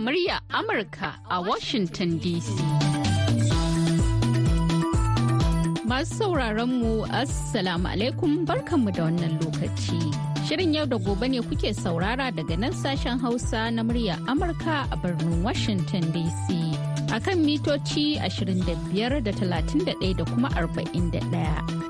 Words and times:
Murya 0.00 0.40
Amurka 0.48 1.12
a 1.28 1.42
Washington 1.42 2.18
DC. 2.20 2.48
Masu 5.84 6.14
sauraron 6.24 6.72
mu 6.80 7.04
Assalamu 7.20 7.84
alaikum 7.92 8.46
barkanmu 8.48 8.94
da 8.96 9.04
wannan 9.04 9.36
lokaci. 9.44 10.00
Shirin 10.48 10.72
yau 10.74 10.86
da 10.86 10.96
gobe 10.96 11.28
ne 11.28 11.40
kuke 11.44 11.74
saurara 11.76 12.32
daga 12.32 12.56
nan 12.58 12.72
sashen 12.72 13.20
Hausa 13.20 13.70
na 13.70 13.82
murya 13.82 14.16
Amurka 14.24 14.88
a 14.90 14.96
birnin 14.96 15.42
Washington 15.42 16.02
DC. 16.16 16.56
a 17.12 17.18
kan 17.20 17.42
mitoci 17.44 18.16
25 18.22 19.20
da 19.20 19.32
31 19.32 20.14
da 20.16 20.24
kuma 20.24 20.48
41. 20.56 21.20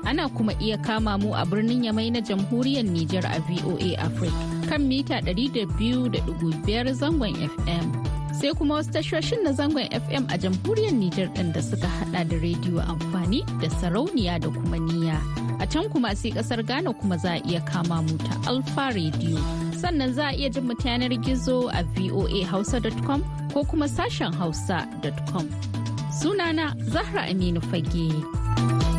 Ana 0.05 0.27
kuma 0.29 0.51
iya 0.59 0.77
kama 0.83 1.17
mu 1.17 1.33
a 1.33 1.45
birnin 1.45 1.83
Yamai 1.85 2.11
na 2.11 2.19
jamhuriyar 2.19 2.83
Nijar 2.83 3.23
a 3.29 3.39
VOA 3.47 3.95
Africa 4.01 4.35
kan 4.71 4.87
mita 4.87 5.19
200.5 5.21 6.95
zangon 6.95 7.35
FM. 7.35 8.00
Sai 8.33 8.53
kuma 8.53 8.75
wasu 8.75 8.91
tashoshin 8.91 9.43
na 9.43 9.51
zangon 9.51 9.87
FM 9.91 10.25
a 10.33 10.37
jamhuriyar 10.37 10.93
Nijar 10.93 11.27
ɗin 11.35 11.53
da 11.53 11.61
suka 11.61 11.87
hada 11.87 12.23
da 12.23 12.35
rediyo 12.37 12.81
amfani 12.81 13.43
da 13.61 13.69
sarauniya 13.69 14.39
da 14.39 14.49
kuma 14.49 14.77
niya. 14.77 15.17
A 15.61 15.67
can 15.67 15.89
kuma 15.89 16.15
sai 16.15 16.31
ƙasar 16.31 16.65
Ghana 16.65 16.93
kuma 16.93 17.17
za 17.17 17.33
a 17.33 17.41
iya 17.45 17.61
kama 17.65 18.01
mu 18.01 18.17
ta 18.17 18.33
Alfa 18.49 18.91
Radio. 18.95 19.37
Sannan 19.81 20.13
za 20.13 20.29
a 20.29 20.33
iya 20.33 20.49
jin 20.49 20.67
yanar 20.69 21.13
gizo 21.23 21.69
a 21.73 21.83
voahausa.com 21.83 23.23
ko 23.53 23.63
kuma 23.63 23.85
sashen 23.87 24.33
hausa.com. 24.33 25.47
Sunana 26.21 26.75
Zahra 26.91 27.27
Aminu 27.31 27.61
Fage. 27.69 28.90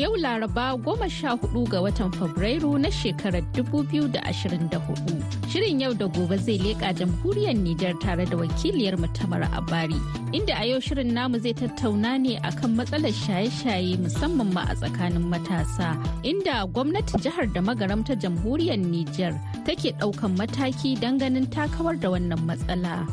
Yau 0.00 0.16
Laraba 0.16 0.66
goma 0.84 1.08
sha 1.10 1.36
huɗu 1.36 1.68
ga 1.70 1.78
watan 1.84 2.10
Fabrairu 2.18 2.78
na 2.80 2.88
shekarar 2.88 3.42
2024. 3.52 5.50
Shirin 5.50 5.80
yau 5.82 5.92
da 5.92 6.06
gobe 6.06 6.36
zai 6.38 6.56
leƙa 6.58 6.92
jamhuriyar 6.98 7.54
Nijar 7.64 7.94
tare 8.00 8.24
da 8.24 8.36
wakiliyar 8.36 8.96
Tamara 9.12 9.46
Abari. 9.52 10.00
Inda 10.32 10.54
a 10.60 10.64
yau 10.66 10.78
shirin 10.80 11.12
namu 11.12 11.38
zai 11.38 11.52
tattauna 11.52 12.18
ne 12.20 12.38
akan 12.38 12.76
matsalar 12.80 13.12
shaye-shaye 13.24 13.98
musamman 14.04 14.52
ma 14.54 14.62
a 14.72 14.74
tsakanin 14.74 15.24
matasa. 15.32 15.88
Inda 16.24 16.64
gwamnatin 16.72 17.20
jihar 17.24 17.52
da 17.52 17.60
magaramta 17.60 18.16
jamhuriyar 18.16 18.78
Nijar 18.92 19.34
take 19.66 19.92
ɗaukan 20.00 20.32
mataki 20.38 20.98
don 21.00 21.18
ganin 21.18 21.46
takawar 21.46 22.00
da 22.00 22.08
wannan 22.08 22.40
matsala. 22.48 23.04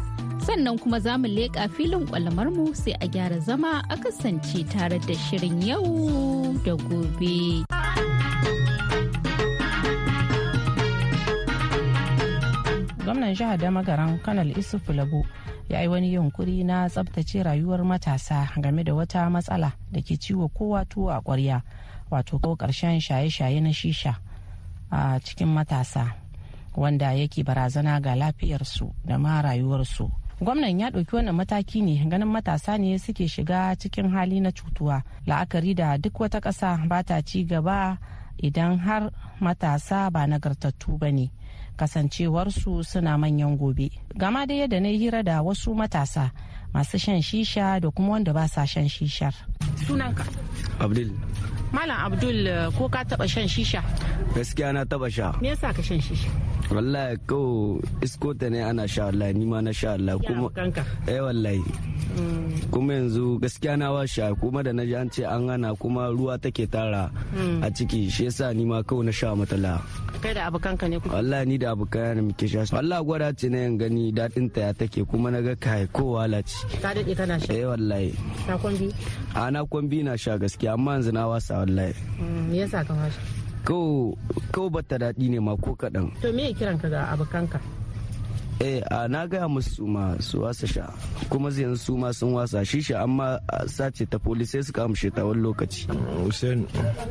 Sannan 0.46 0.78
kuma 0.80 1.00
za 1.00 1.18
mu 1.18 1.28
leƙa 1.28 1.70
filin 1.70 2.06
mu 2.56 2.74
sai 2.74 2.94
a 3.02 3.08
gyara 3.08 3.40
zama 3.40 3.82
a 3.90 3.96
kasance 3.98 4.64
tare 4.72 5.00
da 5.00 5.14
shirin 5.14 5.62
yau 5.62 6.54
da 6.66 6.74
gobe. 6.76 7.64
gwamnan 13.08 13.34
jihar 13.36 13.58
da 13.58 13.72
magaran 13.72 14.20
kanal 14.20 14.52
isufu 14.58 14.94
labo 14.94 15.24
ya 15.70 15.82
yi 15.82 15.88
wani 15.88 16.14
yunkuri 16.14 16.64
na 16.64 16.90
tsabtace 16.90 17.44
rayuwar 17.44 17.84
matasa 17.86 18.50
game 18.62 18.84
da 18.84 18.94
wata 18.94 19.30
matsala 19.30 19.72
da 19.92 20.02
ke 20.02 20.18
ciwo 20.20 20.48
kowa 20.52 20.86
tuwo 20.86 21.12
a 21.12 21.22
kwarya 21.22 21.62
wato 22.12 22.40
ko 22.40 22.56
ƙarshen 22.56 23.00
shaye-shaye 23.00 23.62
na 23.64 23.72
shisha 23.74 24.16
a 24.92 25.20
cikin 25.24 25.48
matasa 25.48 26.14
wanda 26.76 27.14
yake 27.14 27.44
barazana 27.44 28.00
ga 28.00 28.16
lafiyarsu 28.16 28.94
da 29.06 29.18
ma 29.18 29.42
rayuwarsu 29.42 30.12
gwamnan 30.42 30.80
ya 30.80 30.90
ɗauki 30.90 31.16
wannan 31.16 31.36
mataki 31.36 31.82
ne 31.82 32.06
ganin 32.10 32.28
matasa 32.28 32.78
ne 32.78 32.98
suke 33.00 33.28
shiga 33.28 33.76
cikin 33.76 34.10
hali 34.10 34.40
na 34.40 34.52
cutuwa. 34.52 35.04
La'akari 35.28 35.74
da 35.76 35.98
duk 35.98 36.20
wata 36.20 36.40
ƙasa 36.40 36.88
ba 36.88 37.04
ta 37.04 37.22
ci 37.22 37.44
gaba 37.44 37.98
idan 38.38 38.78
har 38.80 39.12
matasa 39.42 40.10
ba 40.12 40.28
nagartattu 40.28 40.98
ba 40.98 41.12
ne. 41.12 41.32
Kasancewarsu 41.78 42.84
suna 42.86 43.18
manyan 43.18 43.58
gobe. 43.58 43.90
Gama 44.18 44.46
da 44.46 44.54
yadda 44.54 44.80
na 44.82 44.90
hira 44.90 45.24
da 45.24 45.42
wasu 45.42 45.74
matasa 45.76 46.32
masu 46.74 46.98
shan 47.00 47.22
shisha 47.22 47.80
da 47.82 47.90
kuma 47.92 48.10
wanda 48.18 48.34
ba 48.34 48.48
sa 48.48 48.66
shan 48.66 48.86
shishar. 48.90 49.34
Sunanka? 49.86 50.26
Abdul. 50.80 51.12
Malam 51.74 51.98
abdul 52.14 52.48
ko 52.78 52.88
ka 52.90 53.04
taba 53.04 53.28
shan 53.28 53.48
shisha? 53.48 53.82
Gaskiya 54.36 54.74
na 54.74 54.86
taba 54.86 55.10
sha. 55.12 55.34
Me 55.42 55.50
yasa 55.54 55.74
ka 55.74 55.82
shan 55.82 56.00
shisha? 56.00 56.30
Wallahi 56.68 57.16
ko 57.28 57.80
iskota 58.04 58.50
ne 58.52 58.60
ana 58.64 58.88
sha 58.88 59.06
wallahi 59.08 59.34
ni 59.34 59.46
ma 59.46 59.62
na 59.62 59.72
sha 59.72 59.96
wallahi. 59.96 60.20
Kuma 60.20 60.50
eh 61.08 61.20
wallahi. 61.24 61.64
Kuma 62.72 62.94
yanzu 62.94 63.40
gaskiya 63.40 63.78
na 63.78 63.92
wa 63.92 64.04
sha 64.08 64.34
kuma 64.36 64.64
da 64.64 64.72
na 64.74 64.84
ji 64.86 64.96
an 64.96 65.08
ce 65.10 65.24
an 65.24 65.48
hana 65.48 65.76
kuma 65.76 66.10
ruwa 66.12 66.36
take 66.42 66.68
tara 66.68 67.12
a 67.64 67.70
ciki 67.72 68.10
shi 68.12 68.26
yasa 68.28 68.52
ni 68.56 68.66
ma 68.66 68.82
kawai 68.84 69.06
na 69.06 69.12
sha 69.12 69.32
matala 69.36 69.80
kai 70.20 70.34
da 70.34 70.50
abokanka 70.50 70.90
ne 70.90 70.98
kuka 71.00 71.14
wallahi 71.16 71.46
ni 71.46 71.58
da 71.62 71.72
abokan 71.72 72.16
ne 72.18 72.22
muke 72.22 72.48
sha. 72.50 72.66
Wallahi 72.74 73.04
gwada 73.06 73.32
ce 73.38 73.48
na 73.50 73.58
yan 73.64 73.78
gani 73.78 74.12
daɗin 74.12 74.50
ta 74.52 74.62
ya 74.62 74.74
take 74.74 75.06
kuma 75.08 75.32
na 75.32 75.40
ga 75.46 75.56
kai 75.56 75.88
ko 75.94 76.18
wala 76.20 76.42
ce 76.44 76.68
ka 76.84 76.92
daɗe 76.92 77.16
kana 77.16 77.40
sha? 77.40 77.54
Eh 77.54 77.64
wallahi. 77.70 78.12
Na 78.50 78.58
kwambi? 78.58 78.90
A 79.38 79.52
na 79.52 79.64
kwambi 79.64 80.04
na 80.04 80.18
sha 80.18 80.36
gaskiya 80.42 80.74
amma 80.74 80.98
yanzu 81.00 81.12
na 81.14 81.28
wasa. 81.32 81.57
Wallahi 81.64 81.94
me 82.50 82.56
yasa 82.62 82.84
ka 82.86 82.94
washe 82.94 83.20
kawo 83.68 84.70
bata 84.72 84.96
daɗi 84.98 85.28
ne 85.30 85.40
ma 85.44 85.56
ko 85.60 85.76
kaɗan. 85.76 86.08
To 86.24 86.32
me 86.32 86.54
kiran 86.56 86.80
ka 86.80 86.88
ga 86.88 87.12
abokanka? 87.12 87.60
Eh 88.60 88.82
a 88.90 89.08
na 89.08 89.28
gaya 89.28 89.48
musu 89.48 89.86
ma 89.86 90.18
su 90.20 90.42
wasa 90.42 90.66
sha. 90.68 90.90
Kuma 91.30 91.50
yanzu 91.50 91.78
su 91.78 91.98
ma 91.98 92.12
sun 92.14 92.34
wasa. 92.34 92.66
Shisha 92.66 93.02
amma 93.04 93.40
sace 93.68 94.06
ta 94.10 94.18
polis 94.18 94.50
sai 94.52 94.62
suka 94.66 94.82
amshe 94.86 95.10
ta 95.14 95.22
wani 95.26 95.42
lokaci. 95.46 95.86
Hussein. 96.26 96.66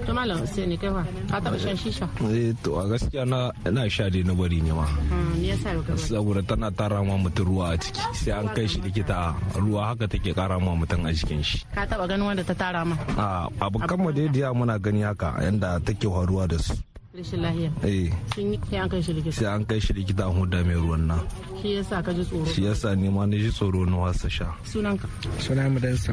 To 0.06 0.12
malam 0.14 0.38
Hussein 0.42 0.74
kai 0.76 0.90
fa? 0.90 1.02
Ka 1.30 1.36
taba 1.40 1.58
shan 1.58 1.76
shisha? 1.76 2.06
eh 2.34 2.52
to 2.62 2.70
a 2.80 2.84
gaskiya 2.90 3.24
na 3.32 3.50
ina 3.68 3.88
sha 3.88 4.08
dai 4.10 4.22
na 4.26 4.34
bari 4.34 4.58
ne 4.60 4.72
ma. 4.78 4.86
Me 5.38 5.46
yasa 5.54 5.70
ka 5.86 5.92
bari? 5.94 6.02
saboda 6.08 6.42
tana 6.48 6.68
tara 6.78 6.98
ma 7.08 7.14
mutum 7.22 7.46
ruwa 7.48 7.66
a 7.74 7.78
ciki. 7.82 8.00
Sai 8.20 8.32
an 8.38 8.48
kai 8.54 8.66
shi 8.66 8.78
likita. 8.84 9.16
Ruwa 9.62 9.80
haka 9.94 10.06
take 10.12 10.34
kara 10.34 10.58
ma 10.58 10.72
mutum 10.80 11.06
a 11.06 11.10
jikin 11.18 11.42
shi. 11.48 11.58
Ka 11.74 11.82
taba 11.90 12.04
ganin 12.10 12.26
wanda 12.26 12.42
ta 12.42 12.54
tara 12.62 12.82
ma? 12.84 12.96
a 13.22 13.46
abokan 13.64 13.98
mu 14.02 14.10
dai 14.16 14.28
diya 14.34 14.50
muna 14.58 14.74
gani 14.84 15.02
haka 15.08 15.28
yanda 15.44 15.78
take 15.86 16.06
faruwa 16.10 16.44
da 16.50 16.58
su. 16.58 16.74
Rashin 17.16 17.40
lahiya. 17.40 17.70
eh 17.80 18.12
Sun 18.36 18.52
yi 18.52 18.58
sai 18.68 18.76
an 18.84 18.88
kai 18.92 19.00
shi 19.00 19.12
likita. 19.16 19.32
sai 19.40 19.48
an 19.56 19.64
kai 19.64 19.78
shi 19.80 19.92
likita 19.96 20.28
an 20.28 20.36
huda 20.36 20.60
mai 20.68 20.76
ruwan 20.76 21.02
nan 21.08 21.20
Shi 21.62 21.68
yasa 21.80 22.04
ka 22.04 22.12
ji 22.12 22.22
tsoro. 22.28 22.44
shi 22.52 22.60
yasa 22.68 22.92
ni 22.92 23.08
ma 23.08 23.24
ni 23.24 23.38
ji 23.40 23.48
tsoro 23.48 23.88
na 23.88 23.96
wasa 24.04 24.28
sha 24.28 24.52
Sunanka. 24.68 25.08
suna 25.40 25.64
madassar 25.72 26.12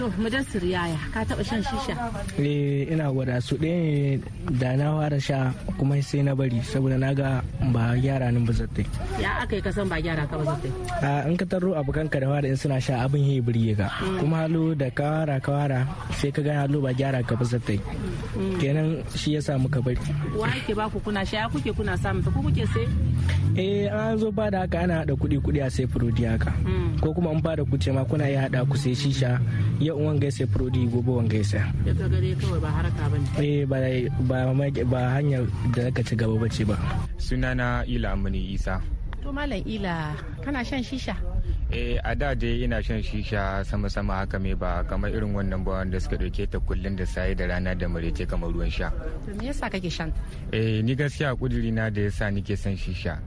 To 0.00 0.08
Mudassir 0.16 0.62
yaya 0.64 0.96
ka 1.12 1.20
taba 1.28 1.44
shan 1.44 1.60
shisha? 1.68 1.92
eh 2.40 2.88
ina 2.88 3.12
gwada 3.12 3.36
su 3.44 3.56
ɗaya 3.60 3.76
ne 3.76 4.22
da 4.56 4.72
na 4.80 4.86
fara 4.96 5.20
sha 5.20 5.52
kuma 5.76 6.00
sai 6.00 6.22
na 6.24 6.32
bari 6.38 6.60
saboda 6.64 6.96
na 6.96 7.12
ga 7.12 7.42
ba 7.74 7.92
gyara 8.00 8.32
ni 8.32 8.40
ba 8.48 8.52
zattai 8.56 8.86
Ya 9.20 9.44
aka 9.44 9.56
yi 9.58 9.62
kasan 9.62 9.84
ba 9.92 10.00
gyara 10.00 10.24
ka 10.30 10.38
ba 10.40 10.56
zai. 10.56 10.70
a 11.04 11.28
in 11.28 11.36
ka 11.36 11.44
taro 11.44 11.76
abokanka 11.76 12.16
da 12.22 12.26
fara 12.32 12.48
in 12.48 12.56
suna 12.56 12.80
sha 12.80 13.04
abin 13.04 13.20
yi 13.26 13.40
birge 13.44 13.76
ka 13.76 13.92
kuma 14.22 14.48
halo 14.48 14.72
da 14.72 14.88
kawara 14.88 15.36
kawara 15.44 15.84
sai 16.16 16.32
ka 16.32 16.40
ga 16.40 16.64
halo 16.64 16.80
ba 16.80 16.94
gyara 16.96 17.20
ka 17.20 17.36
ba 17.36 17.44
zattai 17.44 17.76
kenan 18.62 19.04
shi 19.12 19.36
yasa 19.36 19.58
muka 19.60 19.82
bari 19.84 19.98
Wa 20.38 20.46
yake 20.54 20.74
ba 20.74 20.86
ku 20.88 21.00
kuna 21.02 21.26
sha 21.26 21.48
kuke 21.50 21.72
kuna 21.74 21.98
samun 21.98 22.22
ta 22.22 22.30
ko 22.30 22.38
kuke 22.46 22.62
sai? 22.70 22.86
eh 23.58 23.90
an 23.90 24.14
zo 24.18 24.30
ba 24.30 24.46
da 24.50 24.62
haka 24.62 24.86
ana 24.86 25.02
haɗa 25.02 25.14
kuɗi 25.18 25.36
kuɗi 25.42 25.60
a 25.66 25.70
sai 25.70 25.86
furodi 25.90 26.22
haka. 26.30 26.54
Ko 27.02 27.10
kuma 27.10 27.30
an 27.34 27.42
ba 27.42 27.56
da 27.58 27.64
kuce 27.66 27.90
ma 27.90 28.04
kuna 28.06 28.30
iya 28.30 28.46
haɗa 28.46 28.62
ku 28.70 28.76
sai 28.78 28.94
shisha. 28.94 29.42
Yau 29.82 29.98
wanga 29.98 30.30
ya 30.30 30.30
sai 30.30 30.46
furodi 30.46 30.86
gobe 30.86 31.10
wanga 31.10 31.36
ya 31.36 31.44
sai 31.44 31.64
Ya 31.86 31.90
ka 31.98 32.06
gare 32.06 32.30
kawai 32.38 32.60
ba 32.62 32.70
haraka 32.70 33.04
ba 33.10 33.16
ne. 33.18 33.26
eh 33.42 33.66
ba 33.66 33.76
ba 34.30 34.54
ba 34.86 35.00
hanyar 35.18 35.42
da 35.74 35.90
zaka 35.90 36.02
ci 36.06 36.14
gaba 36.14 36.38
bace 36.38 36.62
ba. 36.62 36.78
Sunana 37.18 37.82
ila 37.90 38.14
amini 38.14 38.54
isa. 38.54 38.78
To 39.22 39.32
malam 39.32 39.60
Ila 39.66 40.14
kana 40.44 40.64
shan 40.64 40.82
shisha? 40.82 41.16
eh 41.70 42.00
a 42.00 42.14
da 42.16 42.32
dai 42.34 42.64
ina 42.64 42.80
shan 42.82 43.02
shisha 43.04 43.60
sama-sama 43.64 44.24
haka 44.24 44.38
mai 44.40 44.54
ba 44.56 44.80
kamar 44.88 45.12
irin 45.12 45.36
wannan 45.36 45.60
ba 45.64 45.84
wanda 45.84 46.00
suka 46.00 46.16
ɗauke 46.16 46.48
ta 46.48 46.56
kullum 46.64 46.96
da 46.96 47.04
saye 47.04 47.34
da 47.36 47.44
rana 47.44 47.74
da 47.76 47.84
marece 47.88 48.24
kamar 48.24 48.48
ruwan 48.48 48.70
sha 48.72 48.88
To 49.28 49.34
me 49.36 49.46
yasa 49.52 49.68
kake 49.68 49.90
shan? 49.92 50.08
eh 50.52 50.80
ni 50.80 50.96
gaskiya 50.96 51.36
kuduri 51.36 51.68
na 51.68 51.90
da 51.92 52.00
yasa 52.08 52.30
nike 52.32 52.56
son 52.56 52.72
shisha 52.72 53.20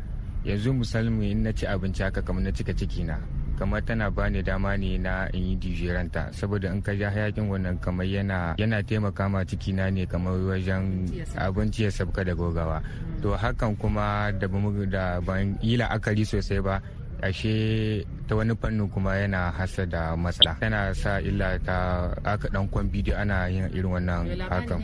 yanzu 0.43 0.73
musalmi 0.73 1.29
in 1.38 1.43
na 1.45 1.51
ci 1.53 1.65
abinci 1.69 2.01
haka 2.01 2.21
kamar 2.25 2.41
na 2.41 2.49
cika 2.49 2.73
ciki 2.73 3.05
na 3.05 3.21
kamar 3.61 3.85
tana 3.85 4.09
bani 4.09 4.41
dama 4.41 4.73
ne 4.73 4.97
na 4.97 5.29
in 5.37 5.53
yi 5.53 5.55
dijeranta 5.55 6.33
saboda 6.33 6.73
in 6.73 6.81
ka 6.81 6.97
ja 6.97 7.13
hayakin 7.13 7.45
wannan 7.45 7.77
kamar 7.77 8.09
yana 8.09 8.57
yana 8.57 8.81
taimaka 8.81 9.29
ma 9.29 9.45
ciki 9.45 9.69
na 9.69 9.85
ne 9.93 10.09
kamar 10.09 10.33
wajen 10.49 11.05
abinci 11.37 11.85
ya 11.85 11.91
sabka 11.93 12.25
da 12.25 12.33
gogawa. 12.33 12.81
To 13.21 13.37
hakan 13.37 13.77
kuma 13.77 14.33
da 14.33 14.49
ban 15.21 15.53
yi 15.61 15.77
la'akari 15.77 16.25
sosai 16.25 16.57
ba 16.57 16.81
ashe 17.21 18.01
ta 18.27 18.35
wani 18.35 18.53
fannin 18.57 18.89
kuma 18.89 19.15
yana 19.15 19.51
hasa 19.53 19.85
da 19.85 20.15
matsala. 20.18 20.57
Tana 20.59 20.94
sa 20.94 21.21
illa 21.21 21.57
ta 21.62 22.09
aka 22.25 22.50
dan 22.50 22.68
kwan 22.68 22.89
bidiyo 22.89 23.18
ana 23.18 23.45
yin 23.47 23.69
irin 23.73 23.91
wannan 23.94 24.25
hakan. 24.50 24.81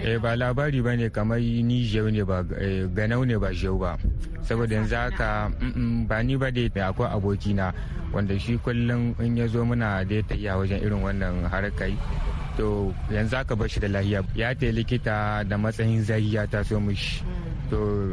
eh 0.00 0.16
ba 0.18 0.32
labari 0.36 0.80
ba 0.80 0.96
ne 0.96 1.08
kamar 1.12 1.38
ni 1.40 1.84
jeu 1.84 2.08
ne 2.08 2.24
ba 2.24 2.40
eh, 2.56 2.88
ganau 2.96 3.24
ne 3.28 3.36
ba 3.36 3.52
jeu 3.52 3.76
ba. 3.76 3.96
Saboda 4.42 4.74
yanzu 4.76 4.96
haka 4.96 5.52
mm, 5.60 6.08
ba 6.08 6.24
ni 6.24 6.36
ba 6.36 6.48
dai 6.50 6.68
akwai 6.72 7.08
abokina 7.12 7.72
wanda 8.12 8.38
shi 8.38 8.56
kullum 8.58 9.12
in 9.20 9.36
ya 9.36 9.46
zo 9.48 9.64
muna 9.64 10.04
da 10.04 10.18
ta 10.24 10.34
iya 10.34 10.56
wajen 10.56 10.80
irin 10.80 11.00
wannan 11.02 11.44
harkai 11.50 11.92
to 12.56 12.94
yanzu 13.10 13.36
aka 13.36 13.56
bar 13.56 13.68
shi 13.68 13.80
da 13.80 13.88
lahiya 13.88 14.22
ya 14.34 14.54
ta 14.54 14.66
likita 14.72 15.42
da 15.44 15.56
matsayin 15.58 16.00
zahi 16.04 16.34
ya 16.34 16.46
taso 16.46 16.80
mishi. 16.80 17.20
To 17.72 18.12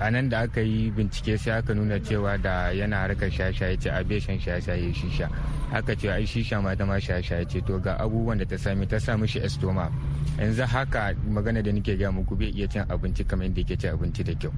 a 0.00 0.10
nan 0.10 0.28
da 0.28 0.40
aka 0.44 0.60
yi 0.60 0.90
bincike 0.90 1.38
sai 1.38 1.58
aka 1.58 1.74
nuna 1.74 1.98
cewa 2.00 2.36
da 2.40 2.68
yana 2.70 2.96
harkar 3.08 3.30
shaye-shaye 3.30 3.78
ce 3.80 3.88
a 3.88 4.20
shan 4.20 4.38
shaye-shaye 4.38 4.92
shisha. 4.92 5.28
Aka 5.72 5.94
ce 5.96 6.08
ai 6.10 6.24
shisha 6.24 6.60
ma 6.62 6.74
ta 6.74 6.84
ma 6.84 6.94
shaye-shaye 7.00 7.48
ce. 7.48 7.60
To 7.64 7.78
ga 7.80 7.96
abubuwan 7.96 8.36
da 8.38 8.44
ta 8.44 8.56
sami 8.56 8.86
ta 8.86 8.98
sa 8.98 9.16
mishi 9.16 9.40
estoma. 9.40 9.90
Yanzu 10.38 10.62
haka 10.66 11.14
magana 11.28 11.62
da 11.62 11.72
nake 11.72 11.96
ga 11.96 12.10
muku 12.12 12.36
bai 12.36 12.52
iya 12.52 12.68
cin 12.68 12.84
abinci 12.88 13.24
kamar 13.24 13.46
yadda 13.46 13.60
yake 13.60 13.76
cin 13.80 13.90
abinci 13.96 14.22
da 14.22 14.34
kyau. 14.34 14.52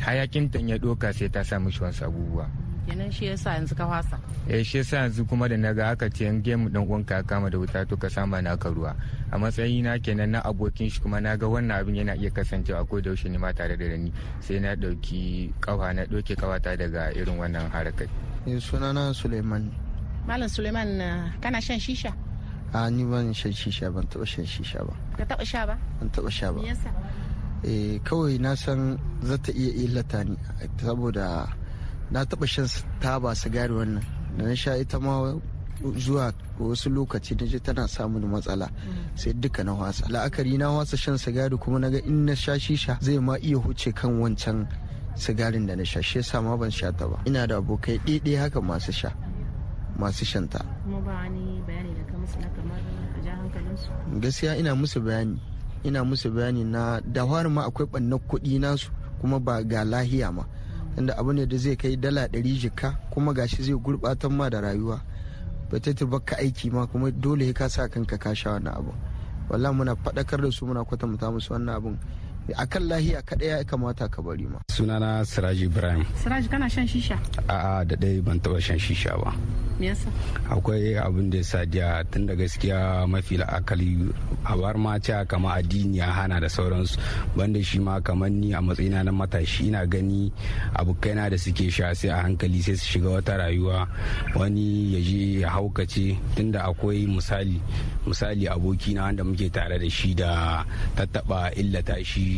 Hayakin 0.00 0.50
ta 0.50 0.58
ya 0.58 0.78
doka 0.78 1.12
sai 1.12 1.28
ta 1.30 1.42
sa 1.44 1.58
mishi 1.58 1.78
wasu 1.80 2.04
abubuwa. 2.04 2.63
Kenan 2.86 3.10
shi 3.10 3.26
yasa 3.26 3.54
yanzu 3.56 3.74
ka 3.76 3.86
fasa. 3.88 4.16
Eh 4.48 4.62
shi 4.62 4.78
yasa 4.78 4.96
yanzu 5.08 5.24
kuma 5.28 5.48
da 5.48 5.56
na 5.56 5.72
ga 5.72 5.90
aka 5.92 6.08
ce 6.10 6.24
yan 6.24 6.42
gemu 6.42 6.68
dan 6.70 6.84
uwanka 6.86 7.22
kama 7.26 7.50
da 7.50 7.58
wuta 7.58 7.84
to 7.88 7.96
ka 7.96 8.08
sama 8.08 8.40
naka 8.42 8.68
ruwa. 8.70 8.94
A 9.32 9.38
matsayi 9.38 9.82
na 9.82 9.98
kenan 9.98 10.30
na 10.36 10.40
abokin 10.44 10.90
shi 10.90 11.00
kuma 11.00 11.20
na 11.20 11.36
ga 11.36 11.46
wannan 11.46 11.80
abin 11.80 11.96
yana 11.96 12.14
iya 12.16 12.30
kasancewa 12.30 12.86
ko 12.88 13.00
da 13.00 13.10
yaushe 13.10 13.28
ne 13.30 13.38
ma 13.38 13.52
tare 13.52 13.76
da 13.76 13.84
ni. 13.96 14.12
Sai 14.40 14.60
na 14.60 14.74
ɗauki 14.76 15.52
kafa 15.60 15.92
na 15.94 16.04
doke 16.06 16.34
ƙawata 16.36 16.76
daga 16.76 17.12
irin 17.16 17.38
wannan 17.38 17.70
harakai 17.72 18.08
sunana 18.60 19.14
suleiman. 19.14 19.72
Malam 20.26 20.48
suleiman 20.48 21.00
kana 21.40 21.60
shan 21.60 21.78
shisha? 21.80 22.12
A 22.74 22.90
ni 22.90 23.04
ban 23.04 23.32
shan 23.32 23.52
shisha 23.52 23.92
ban 23.92 24.04
taba 24.06 24.26
shan 24.26 24.44
shisha 24.44 24.84
ba. 24.84 24.92
Ka 25.16 25.24
taba 25.24 25.44
sha 25.44 25.64
ba? 25.66 25.78
Ban 26.00 26.10
taba 26.10 26.30
sha 26.30 26.52
ba. 26.52 26.60
Me 26.60 26.68
yasa? 26.68 26.90
Eh 27.64 27.98
kawai 28.04 28.36
na 28.40 28.54
san 28.54 28.98
za 29.22 29.36
ta 29.38 29.52
iya 29.52 29.72
illata 29.88 30.24
ni 30.24 30.36
saboda 30.76 31.48
na 32.10 32.24
taba 32.24 32.46
shan 32.46 32.66
taba 33.00 33.34
sigari 33.34 33.72
wannan. 33.72 34.04
Da 34.38 34.44
na 34.44 34.54
sha 34.54 34.76
ita 34.76 34.98
ma 35.00 35.34
zuwa 35.96 36.32
wasu 36.58 36.90
lokaci 36.90 37.34
na 37.34 37.46
je 37.46 37.58
tana 37.60 37.88
samun 37.88 38.24
matsala. 38.26 38.70
Sai 39.14 39.32
duka 39.32 39.64
na 39.64 39.72
wasa 39.74 40.06
la'akari 40.08 40.58
na 40.58 40.70
wasa 40.70 40.96
shan 40.96 41.18
sigari 41.18 41.56
kuma 41.56 41.78
na 41.78 41.90
ga 41.90 41.98
in 41.98 42.24
na 42.26 42.34
sha 42.34 42.58
shisha 42.58 42.98
zai 43.00 43.18
ma 43.18 43.36
iya 43.38 43.56
huce 43.58 43.92
kan 43.92 44.20
wancan 44.20 44.66
sigarin 45.16 45.66
da 45.66 45.74
na 45.76 45.84
sha. 45.84 46.00
Shi 46.02 46.18
yasa 46.18 46.42
ma 46.42 46.56
ban 46.56 46.70
sha 46.70 46.92
ta 46.92 47.06
ba. 47.08 47.18
Ina 47.26 47.46
da 47.46 47.56
abokai 47.58 47.98
ɗaiɗai 47.98 48.36
haka 48.38 48.60
masu 48.60 48.92
sha 48.92 49.10
masu 49.98 50.24
shanta 50.24 50.58
kuma 50.82 51.00
ba 51.00 51.12
wani 51.22 51.62
bayani 51.66 51.94
da 51.94 52.02
ka 52.10 52.18
musu 52.18 52.38
na 52.42 52.48
kamar 52.50 52.78
a 53.14 53.18
ja 53.24 53.32
hankalinsu 53.38 53.88
gaskiya 54.20 54.56
ina 54.56 54.74
musu 54.74 55.00
bayani. 55.00 55.38
Ina 55.84 56.04
musu 56.04 56.30
bayani 56.30 56.64
na 56.64 57.00
da 57.00 57.26
ma 57.26 57.62
akwai 57.66 57.86
ɓannan 57.86 58.18
kuɗi 58.28 58.58
nasu 58.60 58.90
kuma 59.20 59.38
ba 59.40 59.62
ga 59.62 59.84
lahiya 59.84 60.32
ma. 60.32 60.44
Inda 60.98 61.16
abu 61.18 61.32
ne 61.32 61.46
da 61.46 61.56
zai 61.56 61.76
kai 61.76 61.96
dala 61.96 62.26
ɗari 62.28 62.58
jika 62.58 62.98
kuma 63.10 63.32
gashi 63.32 63.62
zai 63.62 63.74
gurɓatar 63.74 64.30
ma 64.30 64.48
da 64.50 64.60
rayuwa. 64.60 65.00
Ba 65.70 65.80
ta 65.80 65.92
baka 66.06 66.36
aiki 66.38 66.70
ma 66.70 66.86
kuma 66.86 67.10
dole 67.10 67.52
ka 67.52 67.68
sa 67.68 67.88
kanka 67.88 68.18
ka 68.18 68.34
sha 68.34 68.50
wannan 68.52 68.74
abu. 68.76 68.92
Walla 69.48 69.72
muna 69.72 69.94
faɗakar 69.96 70.40
da 70.42 70.50
su 70.50 70.66
muna 70.66 70.84
kwatanta 70.84 71.30
musu 71.30 71.52
wannan 71.52 71.74
abun. 71.76 71.98
Akan 72.52 72.82
lahiya 72.92 73.24
kaɗai 73.24 73.48
ya 73.48 73.64
kamata 73.64 74.04
ka 74.12 74.20
bari 74.20 74.44
ma. 74.44 74.60
Sunana 74.68 75.24
siraji 75.24 75.64
ibrahim. 75.64 76.04
Siraji 76.20 76.48
kana 76.50 76.68
shan 76.68 76.84
shisha? 76.84 77.16
A'a 77.48 77.84
da 77.88 77.96
ɗaya 77.96 78.20
ban 78.20 78.36
taɓa 78.40 78.60
shan 78.60 78.76
shisha 78.78 79.16
ba. 79.16 79.32
Me 79.80 79.88
yasa? 79.90 80.06
Akwai 80.52 80.94
abin 81.00 81.30
da 81.32 81.38
ya 81.38 81.44
sadiya 81.44 82.04
tun 82.12 82.26
da 82.26 82.34
gaskiya 82.36 83.08
mafi 83.10 83.40
la'akali 83.40 84.12
a 84.46 84.54
bar 84.56 84.76
ma 84.78 84.98
cewa 85.00 85.26
kama 85.26 85.56
addini 85.58 85.98
ya 85.98 86.12
hana 86.12 86.38
da 86.38 86.46
sauransu. 86.46 87.00
Banda 87.34 87.58
shi 87.64 87.78
ma 87.80 87.98
kamar 88.00 88.30
ni 88.30 88.52
a 88.52 88.60
matsayina 88.60 89.02
na 89.02 89.10
matashi 89.10 89.66
ina 89.72 89.86
gani 89.86 90.30
abokaina 90.76 91.30
da 91.30 91.36
suke 91.36 91.70
sha 91.72 91.90
sai 91.94 92.08
a 92.12 92.22
hankali 92.22 92.60
sai 92.62 92.76
su 92.76 92.86
shiga 92.98 93.08
wata 93.18 93.34
rayuwa. 93.40 93.88
Wani 94.36 94.94
ya 94.94 95.00
je 95.00 95.40
ya 95.40 95.48
haukace 95.50 96.14
tunda 96.36 96.62
akwai 96.70 97.06
misali 97.08 97.58
misali 98.06 98.46
abokina 98.48 99.02
wanda 99.08 99.24
muke 99.24 99.50
tare 99.50 99.78
da 99.78 99.88
shi 99.90 100.14
da 100.14 100.62
tattaba 100.94 101.50
illata 101.56 101.98
shi 102.04 102.33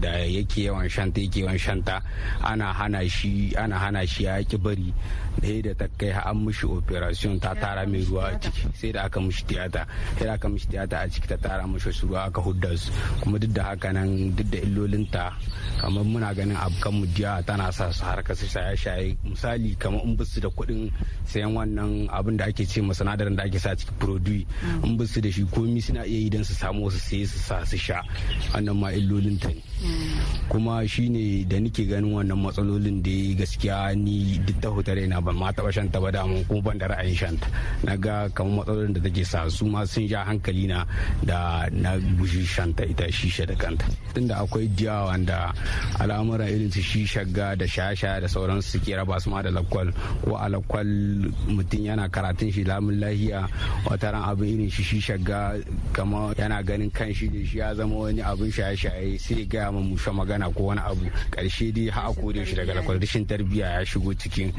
da 0.00 0.12
yake 0.24 0.64
yawan 0.70 0.88
shanta 0.88 1.20
yake 1.20 1.40
yawan 1.42 1.58
shanta 1.58 2.00
ana 2.42 2.72
hana 2.72 3.02
shi 3.08 3.52
ana 3.56 3.76
hana 3.78 4.06
shi 4.06 4.24
ya 4.24 4.42
ki 4.42 4.56
bari. 4.56 4.92
Da 5.38 5.62
da 5.62 5.72
ta 5.74 5.86
kai 5.98 6.10
an 6.10 6.36
mishi 6.44 6.66
operation 6.66 7.38
ta 7.40 7.54
tara 7.54 7.86
mai 7.86 8.02
ruwa 8.04 8.34
a 8.34 8.38
ciki. 8.42 8.62
Sai 8.74 8.90
da 8.92 9.04
aka 9.06 9.20
mishi 9.20 9.44
tiyata. 9.44 9.86
Sai 10.18 10.24
da 10.26 10.32
aka 10.34 10.48
mishi 10.48 10.66
tiyata 10.66 10.96
a 11.04 11.08
ciki 11.08 11.28
ta 11.28 11.36
tara 11.36 11.66
mishi 11.66 11.92
su 11.92 12.06
ruwa 12.06 12.26
aka 12.28 12.40
hudda 12.40 12.76
su. 12.78 12.90
Kuma 13.20 13.38
duk 13.38 13.50
da 13.56 13.62
haka 13.70 13.92
nan 13.92 14.34
duk 14.36 14.46
da 14.50 14.58
illolinta 14.58 15.24
kamar 15.80 16.04
muna 16.04 16.34
ganin 16.34 16.56
abokan 16.56 16.92
mu 16.98 17.06
jiya 17.06 17.42
tana 17.46 17.72
sa 17.72 17.90
su 17.92 18.04
harkar 18.04 18.36
su 18.36 18.46
shaye 18.46 18.76
shaye 18.76 19.16
misali 19.24 19.76
kamar 19.78 20.02
in 20.04 20.16
bisu 20.16 20.40
da 20.40 20.48
kuɗin 20.48 20.90
sayan 21.24 21.54
wannan 21.56 22.08
abin 22.10 22.36
da 22.36 22.44
ake 22.44 22.66
ce 22.66 22.80
sinadarin 22.92 23.36
da 23.36 23.44
ake 23.44 23.58
sa 23.58 23.74
ciki 23.76 23.92
produit 23.98 24.46
in 24.84 24.96
bisu 24.98 25.20
da 25.20 25.30
shi 25.30 25.44
komi 25.44 25.80
suna 25.80 26.04
iya 26.04 26.18
yi 26.20 26.30
don 26.30 26.44
su 26.44 26.54
samu 26.54 26.90
su 26.90 26.98
sai 26.98 27.24
su 27.26 27.38
sa 27.38 27.64
su 27.64 27.76
sha. 27.78 28.02
Wannan 28.52 28.76
ma 28.76 28.90
illolinta 28.92 29.48
ne. 29.48 29.62
Kuma 30.48 30.86
shine 30.86 31.44
da 31.48 31.56
nake 31.60 31.86
ganin 31.88 32.12
wannan 32.12 32.36
matsalolin 32.40 33.02
da 33.02 33.16
gaskiya 33.38 33.94
ni 33.96 34.38
duk 34.46 34.60
ta 34.60 34.68
hutare 34.68 35.06
na 35.08 35.19
ban 35.20 35.36
ma 35.36 35.52
taba 35.52 35.72
shanta 35.72 36.00
ba 36.00 36.10
da 36.10 36.26
mun 36.26 36.44
kuma 36.44 36.62
ban 36.62 36.78
da 36.78 36.86
ra'ayin 36.88 37.14
shanta. 37.16 37.46
Na 37.84 37.96
ga 37.96 38.28
kamar 38.34 38.64
matsalolin 38.64 38.94
da 38.94 39.00
take 39.00 39.24
sa 39.24 39.48
su 39.48 39.64
ma 39.66 39.84
sun 39.84 40.06
ja 40.08 40.24
hankali 40.24 40.66
na 40.66 40.84
da 41.24 41.68
na 41.72 41.96
guji 42.18 42.44
shanta 42.44 42.84
ita 42.84 43.04
shisha 43.12 43.46
da 43.46 43.54
kanta. 43.54 43.84
Tunda 44.14 44.36
akwai 44.42 44.68
diya 44.68 45.06
wanda 45.06 45.52
al'amura 46.00 46.48
irin 46.48 46.70
su 46.70 46.80
shisha 46.80 47.24
ga 47.32 47.54
da 47.54 47.66
shasha 47.66 48.20
da 48.20 48.26
sauran 48.28 48.62
su 48.62 48.78
ke 48.80 48.96
raba 48.96 49.20
su 49.20 49.30
ma 49.30 49.42
da 49.42 49.50
lakwal. 49.50 49.92
Ko 50.24 50.36
a 50.36 50.48
lakwal 50.48 50.86
mutum 51.48 51.84
yana 51.84 52.08
karatun 52.08 52.52
shi 52.52 52.64
lamun 52.64 53.00
lahiya 53.00 53.48
wata 53.86 54.12
ran 54.12 54.22
abin 54.24 54.54
irin 54.58 54.70
shi 54.70 54.82
shisha 54.82 55.18
ga 55.18 55.54
kama 55.92 56.34
yana 56.36 56.62
ganin 56.64 56.90
kan 56.90 57.12
shi 57.12 57.28
da 57.28 57.44
shi 57.46 57.58
ya 57.58 57.74
zama 57.74 57.94
wani 57.96 58.22
abin 58.22 58.50
shaye-shaye 58.52 59.18
sai 59.20 59.44
gaya 59.44 59.72
ma 59.72 59.80
musha 59.80 60.10
magana 60.12 60.52
ko 60.54 60.70
wani 60.72 60.80
abu. 60.80 61.06
Karshe 61.30 61.72
dai 61.72 61.88
ha 61.88 62.10
a 62.10 62.14
kore 62.14 62.44
shi 62.44 62.54
daga 62.56 62.74
lakwal. 62.74 62.98
Rashin 63.00 63.26
tarbiyya 63.26 63.78
ya 63.78 63.84
shigo 63.84 64.14
cikin 64.14 64.52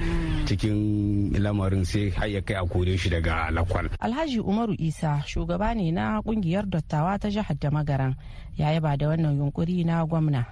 cikin 0.52 1.32
lamarin 1.40 1.86
sai 1.88 2.10
har 2.12 2.28
ya 2.28 2.42
kai 2.44 2.56
a 2.60 2.66
kore 2.68 2.98
shi 2.98 3.10
daga 3.10 3.48
lakwal. 3.52 3.88
Alhaji 4.04 4.40
Umaru 4.44 4.76
Isa 4.80 5.24
shugaba 5.26 5.72
ne 5.76 5.92
na 5.92 6.20
ƙungiyar 6.22 6.68
dattawa 6.68 7.16
ta 7.20 7.30
jihar 7.32 7.56
da 7.60 7.70
magaran 7.72 8.16
ya 8.60 8.72
yaba 8.76 8.98
da 8.98 9.08
wannan 9.08 9.38
yunkuri 9.40 9.86
na 9.88 10.04
gwamna. 10.06 10.46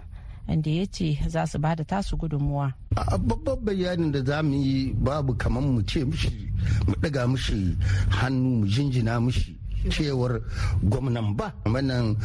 inda 0.50 0.70
ya 0.72 0.86
ce 0.90 1.18
za 1.28 1.46
su 1.46 1.60
ba 1.60 1.76
da 1.76 1.84
tasu 1.84 2.18
gudunmuwa. 2.18 2.74
a 2.96 3.18
babban 3.18 3.60
bayanin 3.62 4.12
da 4.12 4.24
za 4.26 4.42
mu 4.44 4.56
yi 4.56 4.94
babu 4.98 5.36
kamar 5.38 5.62
mu 5.64 5.82
ce 5.86 6.04
mishi 6.06 6.50
mu 6.88 6.94
ɗaga 7.02 7.28
mishi 7.30 7.78
hannu 8.10 8.50
mu 8.60 8.66
jinjina 8.66 9.20
mishi 9.22 9.60
cewar 9.90 10.42
gwamnan 10.84 11.36
ba 11.38 11.54
wannan 11.66 12.18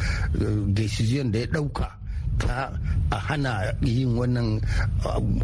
decision 0.73 1.31
da 1.31 1.39
ya 1.39 1.45
ɗauka 1.47 1.87
ta 2.39 2.71
a 3.11 3.17
hana 3.19 3.73
yin 3.81 4.17
wannan 4.17 4.61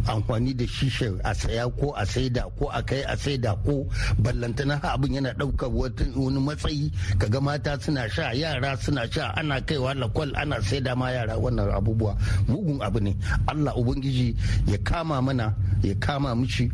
amfani 0.07 0.53
da 0.57 0.65
shisha 0.65 1.13
a 1.24 1.33
saya 1.36 1.69
ko 1.69 1.93
a 1.95 2.05
saida 2.05 2.43
ko 2.57 2.69
a 2.74 2.81
kai 2.83 3.03
a 3.07 3.15
saida 3.17 3.55
ko 3.65 3.86
ballantana 4.21 4.79
abin 4.81 5.13
yana 5.21 5.33
ɗaukar 5.38 5.69
wani 5.71 6.39
matsayi. 6.41 6.91
Kaga 7.19 7.41
mata 7.41 7.77
suna 7.79 8.10
sha 8.10 8.31
yara 8.33 8.77
suna 8.77 9.07
sha 9.12 9.33
ana 9.38 9.62
kaiwa 9.62 9.93
lakwal 9.93 10.31
ana 10.36 10.62
saida 10.62 10.95
ma 10.95 11.12
yara 11.12 11.38
wannan 11.38 11.69
abubuwa. 11.71 12.17
Mugun 12.48 12.81
abu 12.81 13.00
ne. 13.00 13.15
Allah 13.48 13.74
ubangiji 13.77 14.36
ya 14.67 14.77
kama 14.83 15.21
mana 15.21 15.53
ya 15.83 15.95
kama 15.95 16.36
mishi. 16.36 16.71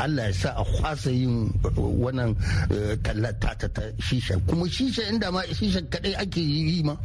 Allah 0.00 0.26
ya 0.28 0.32
sa 0.32 0.50
a 0.56 0.64
kwasa 0.64 1.10
yin 1.10 1.52
wannan 1.76 2.34
tallata 3.02 3.54
ta 3.68 3.82
shisha 4.00 4.38
kuma 4.48 4.66
shisha 4.68 5.02
inda 5.10 5.30
ma 5.32 5.42
shisha 5.52 5.80
kadai 5.90 6.14
ake 6.16 6.40
yi 6.40 6.82
ma 6.82 6.96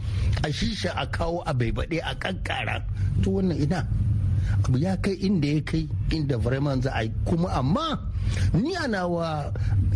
a 0.44 0.50
shisha 0.52 0.94
a 0.96 1.06
kawo 1.08 1.44
a 1.46 1.54
baibaɗe 1.54 2.00
a 2.04 2.16
kanka 2.16 2.55
yara 2.60 2.84
to 3.24 3.30
wannan 3.32 3.58
ina? 3.62 3.86
Abu 4.66 4.78
ya 4.78 4.98
kai 4.98 5.14
inda 5.14 5.48
ya 5.48 5.62
kai 5.62 5.88
inda 6.12 6.38
vraiment 6.38 6.84
za 6.84 6.92
a 6.94 7.04
yi. 7.04 7.12
Kuma 7.26 7.50
amma 7.54 8.00
ni 8.54 8.76
ana 8.76 9.08
wa 9.08 9.52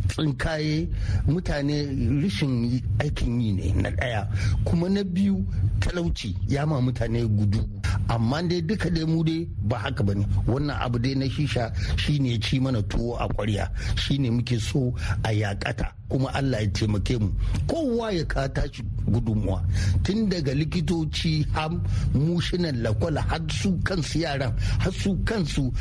tsinkaye 0.08 0.88
mutane 1.28 1.86
rishin 2.22 2.82
aikin 3.00 3.42
yi 3.42 3.52
ne 3.54 3.74
na 3.82 3.90
ɗaya. 3.92 4.28
Kuma 4.66 4.90
na 4.90 5.04
biyu 5.04 5.46
talauci 5.80 6.36
ya 6.48 6.66
ma 6.66 6.82
mutane 6.82 7.26
gudu. 7.28 7.79
Amma 8.10 8.42
dai 8.44 8.62
duka 8.62 8.90
dai 8.90 9.06
mu 9.06 9.24
dai 9.24 9.48
ba 9.70 9.78
haka 9.78 10.04
ba 10.04 10.14
ne. 10.16 10.26
Wannan 10.48 10.78
abu 10.86 10.98
dai 11.00 11.14
na 11.16 11.26
shisha 11.30 11.72
shine 11.98 12.40
ci 12.42 12.60
mana 12.60 12.82
tuwo 12.84 13.16
a 13.20 13.28
kwarya 13.30 13.70
shine 13.96 14.30
muke 14.32 14.60
so 14.60 14.94
a 15.24 15.30
yakata 15.32 15.88
kuma 16.10 16.30
Allah 16.34 16.62
ya 16.62 16.70
taimake 16.70 17.18
mu. 17.22 17.30
Kowa 17.70 18.12
ya 18.12 18.26
ka 18.26 18.48
tashi 18.50 18.84
gudunmuwa. 19.06 19.62
Tun 20.04 20.30
daga 20.30 20.54
likitoci 20.54 21.46
har 21.54 21.70
mushinan 22.14 22.82
lakwala 22.84 23.22
har 23.22 23.42
su 23.50 23.78
kansu 23.84 24.20
yaran 24.26 24.54
har 24.80 24.92
su 24.92 25.16
kansu 25.24 25.72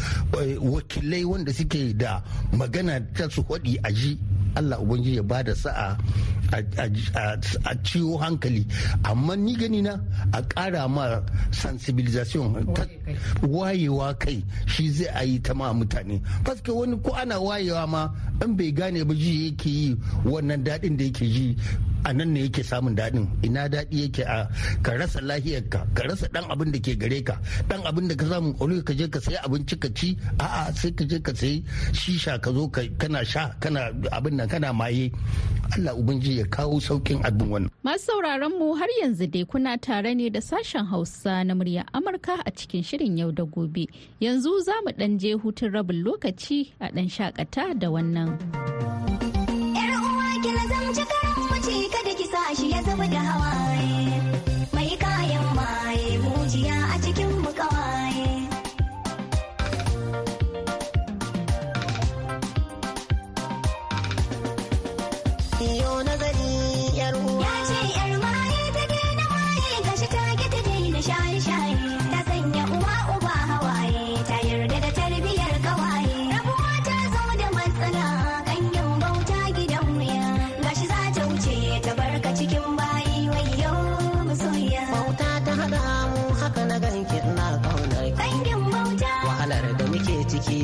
wakilai 0.61 1.25
wanda 1.25 1.53
suke 1.53 1.97
da 1.97 2.23
magana 2.53 3.01
ta 3.17 3.29
su 3.29 3.43
faɗi 3.43 3.79
a 3.83 3.91
ji. 3.93 4.19
Allah 4.57 4.81
ubangiji 4.81 5.17
ya 5.17 5.23
ba 5.23 5.43
da 5.43 5.55
sa'a 5.55 5.97
a 6.52 7.75
ciwo 7.85 8.19
hankali. 8.19 8.64
Amma 9.05 9.37
ni 9.37 9.55
gani 9.57 9.83
na 9.83 10.00
a 10.33 10.43
ƙara 10.43 10.88
ma 10.88 11.21
sensibilisation 11.50 12.67
wayewa 13.43 14.19
kai 14.19 14.43
shi 14.67 14.90
zai 14.90 15.09
a 15.14 15.25
yi 15.25 15.38
ta 15.40 15.55
ma 15.55 15.73
mutane. 15.73 16.21
Paske 16.45 16.73
wani 16.75 16.97
ko 17.02 17.12
ana 17.12 17.37
wayewa 17.40 17.88
ma 17.88 18.09
in 18.43 18.57
bai 18.57 18.71
gane 18.73 19.05
ba 19.05 19.14
ji 19.14 19.50
yake 19.50 19.67
yi 19.71 19.97
wannan 20.25 20.64
daɗin 20.64 20.97
da 20.97 21.05
yake 21.05 21.26
ji 21.28 21.57
a 22.05 22.12
nan 22.12 22.33
ne 22.33 22.40
yake 22.49 22.62
samun 22.64 22.95
daɗin. 22.97 23.26
Ina 23.43 23.69
daɗi 23.69 23.97
yake 24.02 24.23
a 24.25 24.49
ka 24.83 24.93
rasa 24.93 25.21
lahiyarka 25.21 25.87
ka 25.95 26.02
rasa 26.09 26.26
ɗan 26.33 26.45
abin 26.50 26.73
da 26.73 26.78
ke 26.78 26.97
gare 26.99 27.23
ka. 27.23 27.37
Ɗan 27.69 27.85
abin 27.87 28.09
da 28.09 28.14
ka 28.14 28.26
samu 28.26 28.52
ƙwaro 28.55 28.83
ka 28.85 28.93
je 28.95 29.09
ka 29.09 29.21
sayi 29.21 29.37
abinci 29.45 29.76
ka 29.81 29.88
ci 29.95 30.17
a'a 30.40 30.73
sai 30.75 30.90
ka 30.93 31.05
je 31.05 31.19
ka 31.21 31.33
sayi 31.35 31.64
shisha 31.93 32.38
ka 32.40 32.52
zo 32.52 32.69
kana 32.71 33.25
sha 33.25 33.50
kana 33.61 33.93
abin 34.12 34.37
nan 34.37 34.49
kana 34.49 34.73
maye. 34.73 35.11
Allah 35.77 35.95
ubangiji 35.95 36.39
ya 36.39 36.47
kawo 36.47 36.81
saukin 36.81 37.21
abin 37.25 37.49
wannan. 37.51 37.71
Masu 37.85 38.05
sauraron 38.07 38.53
mu 38.59 38.75
har 38.75 38.89
yanzu 39.03 39.27
dai 39.31 39.45
kuna 39.45 39.79
tare 39.79 40.15
ne 40.15 40.29
da 40.31 40.41
sashen 40.41 40.87
Hausa 40.87 41.45
na 41.45 41.55
murya 41.55 41.85
Amurka 41.93 42.41
a 42.47 42.51
cikin 42.51 42.83
shirin 42.85 43.19
yau 43.19 43.31
da 43.31 43.45
gobe. 43.45 43.87
Yanzu 44.21 44.61
za 44.65 44.73
mu 44.85 44.91
ɗan 44.93 45.19
je 45.19 45.35
hutun 45.35 45.73
rabin 45.73 46.03
lokaci 46.05 46.73
a 46.81 46.89
ɗan 46.91 47.09
shakata 47.11 47.79
da 47.79 47.89
wannan. 47.89 48.39
kada 51.93 52.13
ki 52.19 52.27
sa 52.33 52.41
shi 52.59 52.71
ya 52.73 52.81
zama 52.87 53.07
da 53.13 53.19
hawaye 53.29 53.68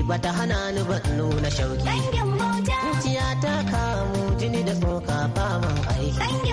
bata 0.08 0.30
hana 0.32 0.73
ni 0.73 0.82
ba 0.88 0.96
nuna 1.16 1.50
shauki. 1.50 1.84
Zuciya 2.84 3.26
ta 3.42 3.54
kamu 3.70 4.20
jini 4.38 4.61
da 4.66 4.75
tsoka 4.80 5.18
faman 5.34 5.76
aiki. 5.92 6.52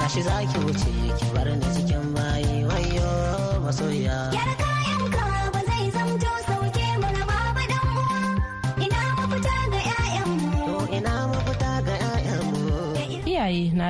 Gashi 0.00 0.22
za 0.22 0.36
ki 0.50 0.58
wuce 0.64 0.90
ki 1.18 1.26
bar 1.34 1.48
ni 1.60 1.66
cikin 1.74 2.04
bayi. 2.14 2.64
Wayo 2.68 3.10
masoya. 3.64 4.18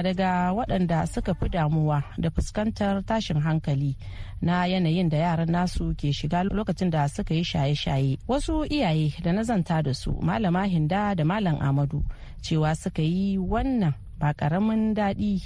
Na 0.02 0.14
daga 0.14 0.52
waɗanda 0.57 1.07
suka 1.07 1.35
fi 1.35 1.49
damuwa 1.49 2.02
da 2.19 2.30
fuskantar 2.30 3.04
tashin 3.04 3.40
hankali 3.40 3.97
na 4.40 4.64
yanayin 4.66 5.09
da 5.12 5.16
yaran 5.19 5.50
nasu 5.52 5.92
ke 5.95 6.09
shiga 6.12 6.40
lokacin 6.45 6.90
da 6.90 7.04
suka 7.09 7.35
yi 7.35 7.45
shaye-shaye. 7.45 8.19
Wasu 8.28 8.64
iyaye 8.64 9.12
da 9.23 9.33
na 9.33 9.42
zanta 9.42 9.83
da 9.83 9.92
su 9.95 10.12
malama 10.23 10.64
hinda 10.64 11.14
da 11.14 11.25
malam 11.25 11.61
amadu 11.61 12.00
cewa 12.40 12.73
suka 12.75 13.02
yi 13.02 13.37
wannan 13.38 13.92
ba 14.19 14.33
ƙaramin 14.33 14.95
daɗi 14.97 15.42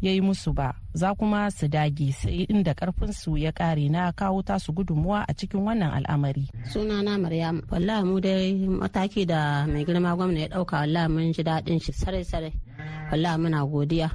ya 0.00 0.12
yi 0.14 0.20
musu 0.20 0.52
ba. 0.54 0.74
Za 0.94 1.14
kuma 1.18 1.50
su 1.50 1.66
dage 1.68 2.12
sai 2.12 2.46
inda 2.46 2.74
karfinsu 2.74 3.36
ya 3.38 3.50
kare 3.52 3.88
na 3.90 4.12
kawo 4.12 4.42
tasu 4.42 4.70
gudunmuwa 4.72 5.26
a 5.28 5.34
cikin 5.34 5.66
wannan 5.66 5.90
al'amari. 5.98 6.46
sunana 6.70 7.18
maryam. 7.18 7.58
Wallahi 7.70 8.04
mu 8.06 8.20
dai 8.22 8.54
mataki 8.70 9.26
da 9.26 9.66
mai 9.66 9.82
girma 9.84 10.14
gwamna 10.14 10.40
ya 10.40 10.48
ɗauka 10.48 10.78
wallahi 10.78 11.08
mun 11.10 11.32
ji 11.34 11.42
daɗin 11.42 11.82
shi 11.82 11.92
sarai 11.92 12.24
wallahi 13.10 13.38
muna 13.42 13.60
godiya. 13.66 14.08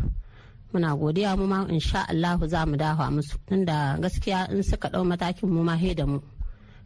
Muna 0.73 0.95
godiya 0.95 1.35
mu 1.37 1.45
ma 1.47 1.67
insha 1.69 2.07
Allah 2.07 2.39
za 2.47 2.65
mu 2.65 2.75
dafa 2.77 3.11
musu. 3.11 3.35
Tunda 3.47 3.97
gaskiya 3.99 4.49
in 4.51 4.63
suka 4.63 4.87
ɗau 4.89 5.03
matakin 5.03 5.49
mu 5.49 5.63
ma 5.63 5.75
he 5.75 5.93
da 5.93 6.05
mu 6.05 6.19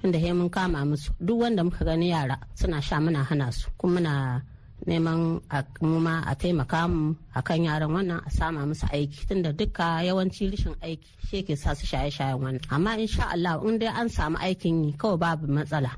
inda 0.04 0.18
he 0.20 0.34
mun 0.34 0.50
kama 0.50 0.86
musu. 0.86 1.12
Duk 1.22 1.40
wanda 1.42 1.64
muka 1.64 1.86
gani 1.86 2.10
yara 2.10 2.38
suna 2.56 2.82
sha 2.82 2.98
muna 3.00 3.24
hana 3.24 3.52
su. 3.52 3.70
Kuma 3.78 4.00
muna 4.00 4.42
neman 4.88 5.42
mu 5.82 6.00
ma 6.00 6.24
a 6.26 6.34
taimaka 6.36 6.90
mu 6.90 7.14
a 7.36 7.42
kan 7.42 7.62
yaran 7.64 7.90
wannan 7.94 8.22
a 8.26 8.30
sama 8.32 8.66
musu 8.66 8.86
aiki. 8.90 9.28
Tunda 9.28 9.54
duka 9.54 10.02
yawanci 10.02 10.50
rashin 10.52 10.76
aiki 10.82 11.10
shi 11.30 11.44
ke 11.44 11.56
sa 11.56 11.74
su 11.74 11.86
shaye-shayen 11.86 12.40
wannan. 12.42 12.62
Amma 12.72 12.98
insha 12.98 13.30
Allah 13.34 13.62
in 13.68 13.78
dai 13.78 13.94
an 13.94 14.10
samu 14.10 14.38
aikin 14.38 14.86
yi 14.86 14.92
kawai 14.98 15.20
babu 15.20 15.46
matsala. 15.48 15.92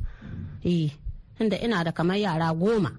Eh 0.63 0.89
tunda 1.37 1.57
ina 1.63 1.83
da 1.83 1.91
kamar 1.91 2.17
yara 2.17 2.53
goma 2.53 2.91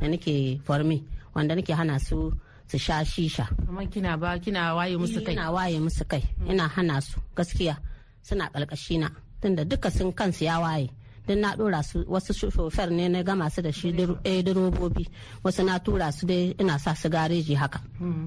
da 0.00 0.06
nake 0.08 0.60
formi 0.66 1.02
wanda 1.34 1.54
nake 1.54 1.72
hana 1.74 1.98
su 1.98 2.32
su 2.70 2.78
sha 2.78 3.04
shisha. 3.04 3.46
Kamar 3.66 3.86
kina 3.88 4.16
ba 4.16 4.38
kina 4.38 4.74
waye 4.74 4.96
musu 4.96 5.24
kai. 5.24 5.32
Ina 5.34 5.50
waye 5.50 5.78
musu 5.80 6.04
kai. 6.08 6.22
Ina 6.50 6.68
hana 6.68 7.00
su 7.00 7.18
gaskiya. 7.36 7.76
Suna 8.22 8.50
kalkashi 8.52 8.98
na. 8.98 9.08
Tunda 9.40 9.64
duka 9.64 9.90
sun 9.90 10.12
kansu 10.12 10.44
ya 10.44 10.60
waye. 10.60 10.90
Don 11.26 11.40
na 11.40 11.54
dora 11.56 11.82
su 11.82 12.04
wasu 12.08 12.32
shofar 12.32 12.90
ne 12.90 13.08
na 13.08 13.22
gama 13.22 13.50
su 13.50 13.60
da 13.62 13.70
shi 13.72 13.92
direbobi 13.92 15.04
wasu 15.44 15.62
na 15.64 15.78
tura 15.78 16.10
su 16.12 16.26
dai 16.26 16.54
ina 16.60 16.78
sa 16.78 16.94
su 16.94 17.08
gareji 17.08 17.54
haka. 17.54 17.80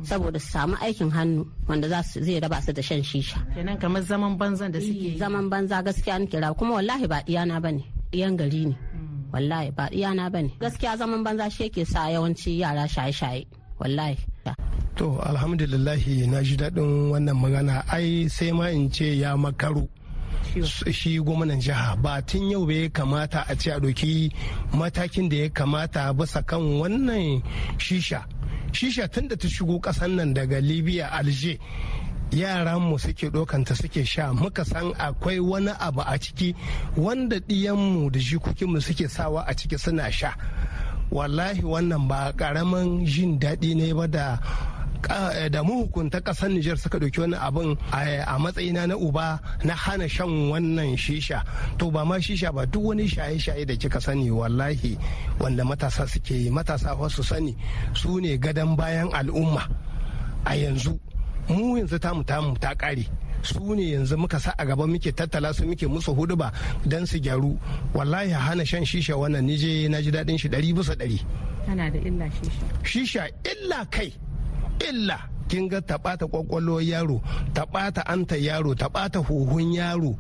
Saboda 0.04 0.40
su 0.40 0.48
samu 0.52 0.76
aikin 0.82 1.10
hannu 1.12 1.46
wanda 1.68 1.88
za 1.90 2.02
su 2.04 2.22
zai 2.24 2.40
raba 2.40 2.62
su 2.62 2.72
da 2.74 2.82
shan 2.82 3.02
shisha. 3.04 3.40
Kenan 3.56 3.78
kamar 3.82 4.02
zaman 4.04 4.38
banzan 4.38 4.72
da 4.72 4.80
suke 4.82 5.18
zaman 5.18 5.50
banza 5.52 5.78
gaskiya 5.86 6.20
ni 6.20 6.28
kira 6.28 6.54
kuma 6.58 6.74
wallahi 6.78 7.06
ba 7.08 7.20
diyana 7.28 7.60
ba 7.64 7.72
ne. 7.72 7.84
Diyan 8.12 8.38
gari 8.40 8.64
ne. 8.70 8.76
Wallahi 9.34 9.70
ba 9.78 9.86
diyana 9.94 10.30
ba 10.34 10.40
ne. 10.46 10.52
Gaskiya 10.62 10.98
zaman 10.98 11.24
banza 11.26 11.50
shi 11.50 11.64
yake 11.64 11.86
sa 11.86 12.10
yawanci 12.14 12.52
yara 12.62 12.86
shaye-shaye. 12.88 13.46
Wallahi. 13.82 14.31
To 15.02 15.18
alhamdulillahi 15.26 16.30
na 16.30 16.44
ji 16.46 16.54
daɗin 16.62 17.10
wannan 17.10 17.34
magana. 17.42 17.82
Ai 17.90 18.30
sai 18.30 18.52
ma 18.54 18.70
in 18.70 18.86
ce 18.94 19.18
ya 19.18 19.34
makaru. 19.36 19.90
Shi 20.94 21.18
gwamnan 21.18 21.58
jiha 21.66 21.98
ba 22.04 22.22
tun 22.22 22.52
yau 22.54 22.66
bai 22.70 22.86
kamata 22.94 23.42
a 23.50 23.56
ce 23.58 23.72
a 23.74 23.80
ɗauki 23.82 24.30
matakin 24.78 25.26
da 25.30 25.38
ya 25.38 25.50
kamata 25.50 26.14
bisa 26.14 26.46
kan 26.46 26.62
wannan 26.80 27.42
shisha. 27.82 28.22
Shisha 28.78 29.10
tun 29.12 29.26
da 29.28 29.36
ta 29.36 29.48
shigo 29.48 29.82
ƙasan 29.82 30.12
nan 30.22 30.34
daga 30.38 30.62
libya 30.62 31.10
alger 31.10 31.58
yaranmu 32.32 33.00
suke 33.02 33.34
ɗaukanta 33.34 33.74
suke 33.74 34.06
sha. 34.06 34.34
Muka 34.34 34.64
san 34.66 34.94
akwai 35.02 35.40
wani 35.42 35.72
abu 35.82 36.02
a 36.06 36.14
ciki 36.22 36.54
wanda 36.96 37.40
ɗiyanmu 37.42 38.12
da 38.14 38.20
jikokinmu 38.20 38.78
suke 38.82 39.10
sawa 39.10 39.46
a 39.50 39.54
ciki 39.56 39.80
suna 39.80 40.12
sha. 40.12 40.36
Wallahi 41.10 41.62
wannan 41.66 42.08
ba 42.08 42.32
ƙaramin 42.38 43.04
jin 43.06 43.40
daɗi 43.40 43.76
ne 43.76 43.94
ba 43.94 44.08
da 44.08 44.38
da 45.08 45.64
mahukunta 45.64 46.22
ƙasar 46.22 46.50
Nijar 46.52 46.78
suka 46.78 47.00
ɗauki 47.00 47.20
wani 47.20 47.36
abin 47.36 47.78
a 47.92 48.38
matsayina 48.40 48.88
na 48.88 48.96
uba 48.96 49.40
na 49.64 49.74
hana 49.74 50.08
shan 50.08 50.28
wannan 50.50 50.96
shisha. 50.98 51.44
To 51.78 51.92
ba 51.92 52.06
ma 52.06 52.16
shisha 52.16 52.54
ba 52.54 52.66
duk 52.66 52.84
wani 52.84 53.08
shaye-shaye 53.08 53.66
da 53.66 53.74
kika 53.76 54.02
sani 54.02 54.30
wallahi 54.32 54.98
wanda 55.40 55.64
matasa 55.64 56.08
suke 56.08 56.32
yi 56.34 56.50
matasa 56.50 56.96
wasu 56.96 57.24
sani 57.24 57.56
su 57.94 58.20
ne 58.20 58.38
gadon 58.38 58.76
bayan 58.76 59.10
al'umma. 59.12 59.68
A 60.46 60.56
yanzu 60.56 61.00
mu 61.50 61.78
yanzu 61.78 62.00
tamu 62.00 62.24
tamu 62.24 62.56
ta 62.60 62.74
ƙare. 62.76 63.06
Su 63.44 63.74
ne 63.76 63.84
yanzu 63.98 64.18
muka 64.18 64.40
sa 64.40 64.54
a 64.58 64.66
gaba 64.66 64.86
muke 64.88 65.12
tattala 65.12 65.54
su 65.54 65.66
muke 65.66 65.88
musu 65.88 66.14
huduba 66.16 66.52
don 66.86 67.06
su 67.06 67.18
gyaru. 67.20 67.58
Wallahi 67.94 68.32
hana 68.32 68.66
shan 68.66 68.84
shisha 68.86 69.16
wannan 69.18 69.46
nije 69.46 69.90
na 69.90 70.02
ji 70.02 70.12
daɗin 70.12 70.38
shi 70.40 70.50
ɗari 70.50 70.74
bisa 70.74 70.94
ɗari. 70.96 71.20
Tana 71.66 71.90
da 71.90 72.00
illa 72.00 72.26
shisha. 72.30 72.66
Shisha 72.84 73.24
illa 73.46 73.86
kai. 73.92 74.14
Illa 74.90 75.18
kin 75.52 75.68
ga 75.68 75.82
ta 75.82 75.98
ɓata 75.98 76.26
kwakwalwar 76.32 76.82
yaro 76.84 77.22
ta 77.54 77.66
ɓata 77.66 78.02
anta 78.08 78.38
yaro 78.38 78.74
ta 78.76 78.88
ɓata 78.88 79.20
huhun 79.20 79.74
yaro. 79.74 80.16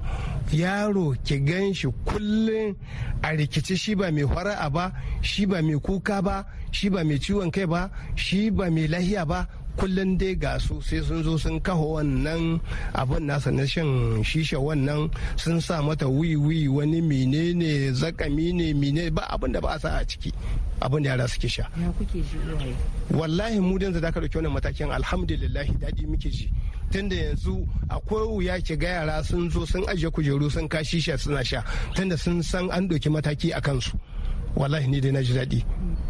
Yaro 0.51 1.15
ki 1.23 1.39
gan 1.47 1.73
shi 1.73 1.87
kullum 2.05 2.75
a 3.23 3.29
rikici 3.31 3.75
shi 3.77 3.95
ba 3.95 4.11
mai 4.11 4.27
fara'a 4.27 4.69
ba 4.69 4.91
shi 5.21 5.45
ba 5.45 5.61
mai 5.61 5.79
kuka 5.79 6.21
ba 6.21 6.45
shi 6.71 6.89
ba 6.89 7.03
mai 7.03 7.17
ciwon 7.19 7.49
kai 7.51 7.65
ba 7.65 7.89
shi 8.15 8.51
ba 8.51 8.69
mai 8.69 8.87
lahiya 8.87 9.25
ba 9.25 9.47
kullum 9.77 10.17
dai 10.17 10.35
ga 10.35 10.57
su 10.59 10.81
sai 10.81 11.01
sun 11.01 11.23
zo 11.23 11.37
sun 11.37 11.59
kaho 11.61 11.97
wannan 11.99 12.59
abin 12.93 13.23
nasa 13.27 13.51
na 13.51 13.65
shan 13.65 14.21
shisha 14.23 14.57
wannan 14.59 15.09
sun 15.37 15.61
sa 15.61 15.81
mata 15.81 16.07
wiwi 16.07 16.67
wani 16.67 17.01
menene 17.01 17.91
zakami 17.93 18.53
ne 18.53 18.73
mene 18.73 19.09
ba 19.11 19.23
abin 19.31 19.51
da 19.53 19.59
ba 19.61 19.75
a 19.75 19.79
sa 19.79 19.89
a 19.99 20.05
ciki 20.05 20.31
abin 20.81 21.03
da 21.03 21.09
yara 21.09 21.27
suke 21.27 21.47
sha. 21.49 21.63
Wallahi 23.11 23.59
mu 23.59 23.77
da 23.79 23.89
da 23.91 24.11
ka 24.11 24.19
ɗauki 24.19 24.35
wannan 24.37 24.53
matakin 24.53 24.91
alhamdulillah 24.91 25.65
daɗi 25.79 26.05
muke 26.07 26.29
ji. 26.29 26.49
Tunda 26.91 27.15
yanzu 27.15 27.67
akwai 27.89 28.27
wuya 28.27 28.61
ki 28.61 28.75
ga 28.77 28.87
yara 28.87 29.23
sun 29.23 29.49
zo 29.49 29.65
sun 29.65 29.83
ajiye 29.87 30.09
kujeru 30.11 30.49
sun 30.51 30.67
ka 30.67 30.79
shisha 30.83 31.17
suna 31.17 31.43
sha 31.43 31.63
tunda 31.95 32.17
sun 32.17 32.41
san 32.43 32.69
an 32.71 32.87
ɗauki 32.89 33.09
mataki 33.09 33.51
a 33.55 33.61
kansu. 33.61 33.95
Wallahi 34.55 34.87
ni 34.87 34.99
dai 34.99 35.11
na 35.11 35.21
ji 35.21 35.33
daɗi. 35.33 35.63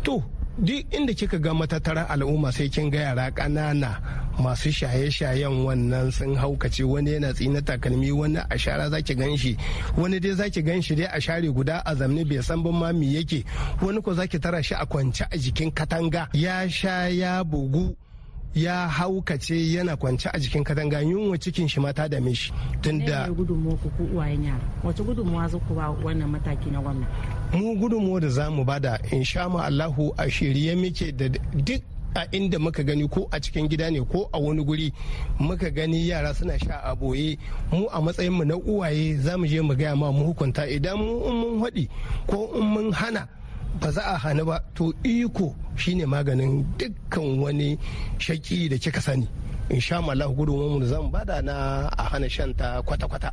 To 0.03 0.23
duk 0.61 0.85
inda 0.93 1.13
kika 1.13 1.39
ga 1.41 1.53
matattarar 1.53 2.05
al'umma 2.09 2.51
sai 2.53 2.69
kin 2.69 2.89
ga 2.89 2.99
yara 2.99 3.31
ƙanana 3.33 3.97
masu 4.39 4.69
shaye-shayen 4.71 5.65
wannan 5.65 6.11
sun 6.13 6.35
haukace. 6.35 6.83
Wani 6.83 7.11
yana 7.17 7.33
tsina 7.33 7.61
takalmi 7.61 8.11
wani 8.11 8.37
a 8.37 8.57
shara 8.57 8.89
zaki 8.89 9.15
gan 9.15 9.35
shi. 9.37 9.57
Wani 9.97 10.19
dai 10.19 10.31
zaki 10.33 10.61
gan 10.61 10.81
shi 10.81 10.95
dai 10.95 11.09
a 11.13 11.19
share 11.21 11.41
guda 11.51 11.81
a 11.85 11.95
zamne 11.95 12.23
bai 12.29 12.41
san 12.41 12.61
ban 12.63 12.73
ma 12.73 12.91
me 12.91 13.05
yake. 13.17 13.43
Wani 13.81 14.01
ko 14.01 14.13
zaki 14.13 14.39
tara 14.39 14.61
shi 14.63 14.75
a 14.75 14.85
kwance 14.85 15.21
a 15.31 15.37
jikin 15.37 15.71
katanga. 15.73 16.27
Ya 16.33 16.67
sha 16.69 17.07
ya 17.09 17.43
bugu. 17.43 17.95
Ya 18.55 18.87
haukace 18.87 19.73
yana 19.73 19.95
kwance 19.97 20.29
a 20.33 20.39
jikin 20.39 20.63
katanga 20.63 21.01
yunwa 21.01 21.37
cikin 21.37 21.67
shi 21.67 21.79
mata 21.79 22.07
da 22.09 22.19
mishi 22.21 22.53
tunda 22.81 23.27
ne 23.27 23.33
gudunmuwa 23.33 23.75
ku 23.77 23.89
ku 23.89 24.03
uwayen 24.03 24.43
yara? 24.43 24.59
Wace 24.83 25.03
gudunmuwa 25.03 25.47
za 25.47 25.57
ku 25.59 25.73
ba 25.73 25.89
wannan 26.03 26.29
mataki 26.29 26.69
na 26.69 26.81
gwamna? 26.81 27.07
Mu 27.53 27.75
gudunmuwa 27.75 28.19
da 28.21 28.29
za 28.29 28.49
mu 28.51 28.63
ba 28.65 28.79
da 28.79 28.99
insha 29.11 29.45
Allahu 29.45 30.13
a 30.17 30.29
shirye 30.29 30.75
muke 30.75 31.11
da 31.11 31.29
duk 31.29 31.81
a 32.15 32.27
inda 32.31 32.59
muka 32.59 32.83
gani 32.83 33.07
ko 33.07 33.27
a 33.31 33.39
cikin 33.39 33.67
gida 33.69 33.89
ne 33.91 34.01
ko 34.03 34.29
a 34.33 34.39
wani 34.39 34.63
guri 34.63 34.91
muka 35.39 35.69
gani 35.71 36.07
yara 36.07 36.33
suna 36.33 36.59
sha 36.59 36.81
a 36.83 36.93
ɓoye 36.95 37.37
mu 37.71 37.87
a 37.87 38.01
matsayin 38.01 38.33
mu 38.33 38.43
na 38.45 38.55
uwaye 38.55 39.15
za 39.15 39.37
mu 39.37 39.47
je 39.47 39.61
mu 39.61 39.75
gaya 39.75 39.95
ma 39.95 40.11
mu 40.11 40.25
hukunta 40.27 40.67
idan 40.67 40.97
mu 40.99 41.31
mun 41.31 41.61
haɗi 41.63 41.87
ko 42.27 42.51
in 42.59 42.65
mun 42.67 42.91
hana 42.91 43.27
ba 43.79 43.91
za 43.91 44.01
a 44.05 44.17
hana 44.17 44.43
ba 44.45 44.59
to 44.75 44.93
iko 45.03 45.55
shine 45.75 46.05
maganin 46.05 46.65
dukkan 46.77 47.39
wani 47.39 47.77
shaki 48.19 48.69
da 48.69 48.77
kika 48.77 49.01
sani 49.01 49.27
insha 49.69 49.97
Allah 50.03 50.27
gudunmu 50.27 50.79
da 50.79 50.85
za 50.85 51.01
mu 51.01 51.09
ba 51.09 51.23
da 51.25 51.41
na 51.41 51.87
a 51.97 52.03
hana 52.11 52.29
shanta 52.29 52.81
kwata-kwata 52.83 53.31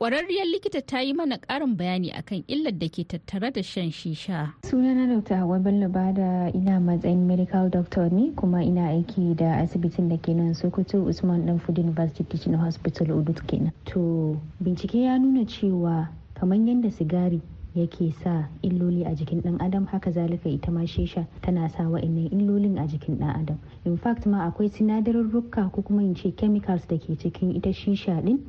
Kwararriyar 0.00 0.46
likita 0.48 0.80
ta 0.80 1.00
yi 1.04 1.12
mana 1.12 1.36
ƙarin 1.36 1.76
bayani 1.76 2.08
akan 2.16 2.44
illar 2.48 2.72
da 2.72 2.88
ke 2.88 3.04
tattare 3.04 3.52
da 3.52 3.60
shan 3.62 3.90
shisha. 3.92 4.48
Sunana 4.64 5.04
Dr. 5.20 5.36
Hawa 5.36 5.58
Bello 5.60 5.88
Bada 5.88 6.48
ina 6.56 6.80
matsayin 6.80 7.26
medical 7.28 7.68
doctor 7.68 8.08
ne 8.08 8.32
kuma 8.32 8.64
ina 8.64 8.88
aiki 8.96 9.36
da 9.36 9.60
asibitin 9.60 10.08
da 10.08 10.16
ke 10.16 10.32
nan 10.32 10.54
Sokoto 10.56 11.04
Usman 11.06 11.44
Danford 11.44 11.76
University 11.78 12.24
Teaching 12.24 12.54
Hospital 12.56 13.08
Udut 13.12 13.44
kenan. 13.46 13.72
To 13.92 14.40
bincike 14.64 15.04
ya 15.04 15.18
nuna 15.20 15.44
cewa 15.44 16.08
kamar 16.32 16.56
yadda 16.56 16.88
sigari 16.90 17.40
yake 17.74 18.12
sa 18.22 18.48
illoli 18.62 19.04
a 19.06 19.14
jikin 19.14 19.42
dan 19.42 19.56
adam. 19.60 19.86
Haka 19.86 20.10
zalika 20.10 20.48
ita 20.48 20.70
ma 20.70 20.80
shisha 20.86 21.26
tana 21.42 21.68
sa 21.68 21.84
wa'annan 21.88 22.30
illolin 22.32 22.78
a 22.78 22.86
jikin 22.86 23.18
dan 23.18 23.30
adam. 23.30 23.58
In 23.84 23.96
fact 23.96 24.26
ma 24.26 24.50
akwai 24.50 24.68
sinadarurruka 24.70 25.72
ko 25.72 25.82
kuma 25.82 26.02
in 26.02 26.14
ce 26.14 26.30
chemicals 26.36 26.86
da 26.86 26.96
ke 26.98 27.14
cikin 27.18 27.54
ita 27.56 27.70
shisha 27.72 28.22
din 28.24 28.42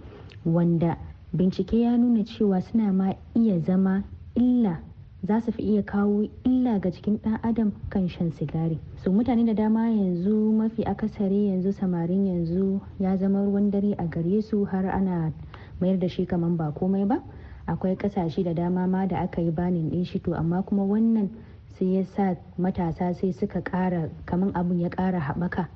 wanda 0.45 0.97
bincike 1.35 1.73
ya 1.81 1.97
nuna 1.97 2.23
cewa 2.23 2.61
suna 2.61 2.91
ma 2.91 3.13
iya 3.35 3.59
zama 3.59 4.03
illa 4.35 4.79
za 5.23 5.39
su 5.39 5.51
fi 5.51 5.61
iya 5.63 5.83
kawo 5.83 6.25
illa 6.45 6.79
ga 6.79 6.89
jikin 6.89 7.21
dan 7.21 7.37
adam 7.43 7.71
kan 7.89 8.07
shan 8.09 8.31
sigari. 8.31 8.79
So 9.03 9.11
mutane 9.11 9.45
da 9.45 9.53
dama 9.53 9.85
yanzu 9.89 10.51
mafi 10.51 10.83
akasari 10.83 11.47
yanzu 11.53 11.71
samarin 11.71 12.25
yanzu 12.25 12.81
ya 12.99 13.17
zama 13.17 13.45
ruwan 13.45 13.69
dare 13.71 13.93
a 13.97 14.07
gare 14.07 14.41
su 14.41 14.65
har 14.65 14.85
ana 14.89 15.31
mayar 15.79 15.99
da 15.99 16.07
shi 16.09 16.25
kaman 16.25 16.57
ba 16.57 16.71
komai 16.73 17.05
ba. 17.07 17.21
Akwai 17.67 17.95
ƙasashe 17.95 18.43
da 18.43 18.53
dama 18.53 18.87
ma 18.87 19.05
da 19.05 19.17
aka 19.21 19.41
yi 19.41 19.51
banin 19.51 19.89
din 19.89 20.03
shi 20.03 20.19
to 20.19 20.33
amma 20.33 20.63
kuma 20.63 20.83
wannan 20.83 21.29
sai 21.77 21.85
ya 21.97 22.03
sa 22.03 22.35
matasa 22.59 23.13
sai 23.13 23.31
suka 23.31 23.61
kara 23.61 24.09
kaman 24.25 24.51
abun 24.53 24.79
ya 24.79 24.89
kara 24.89 25.19
haɓaka 25.19 25.67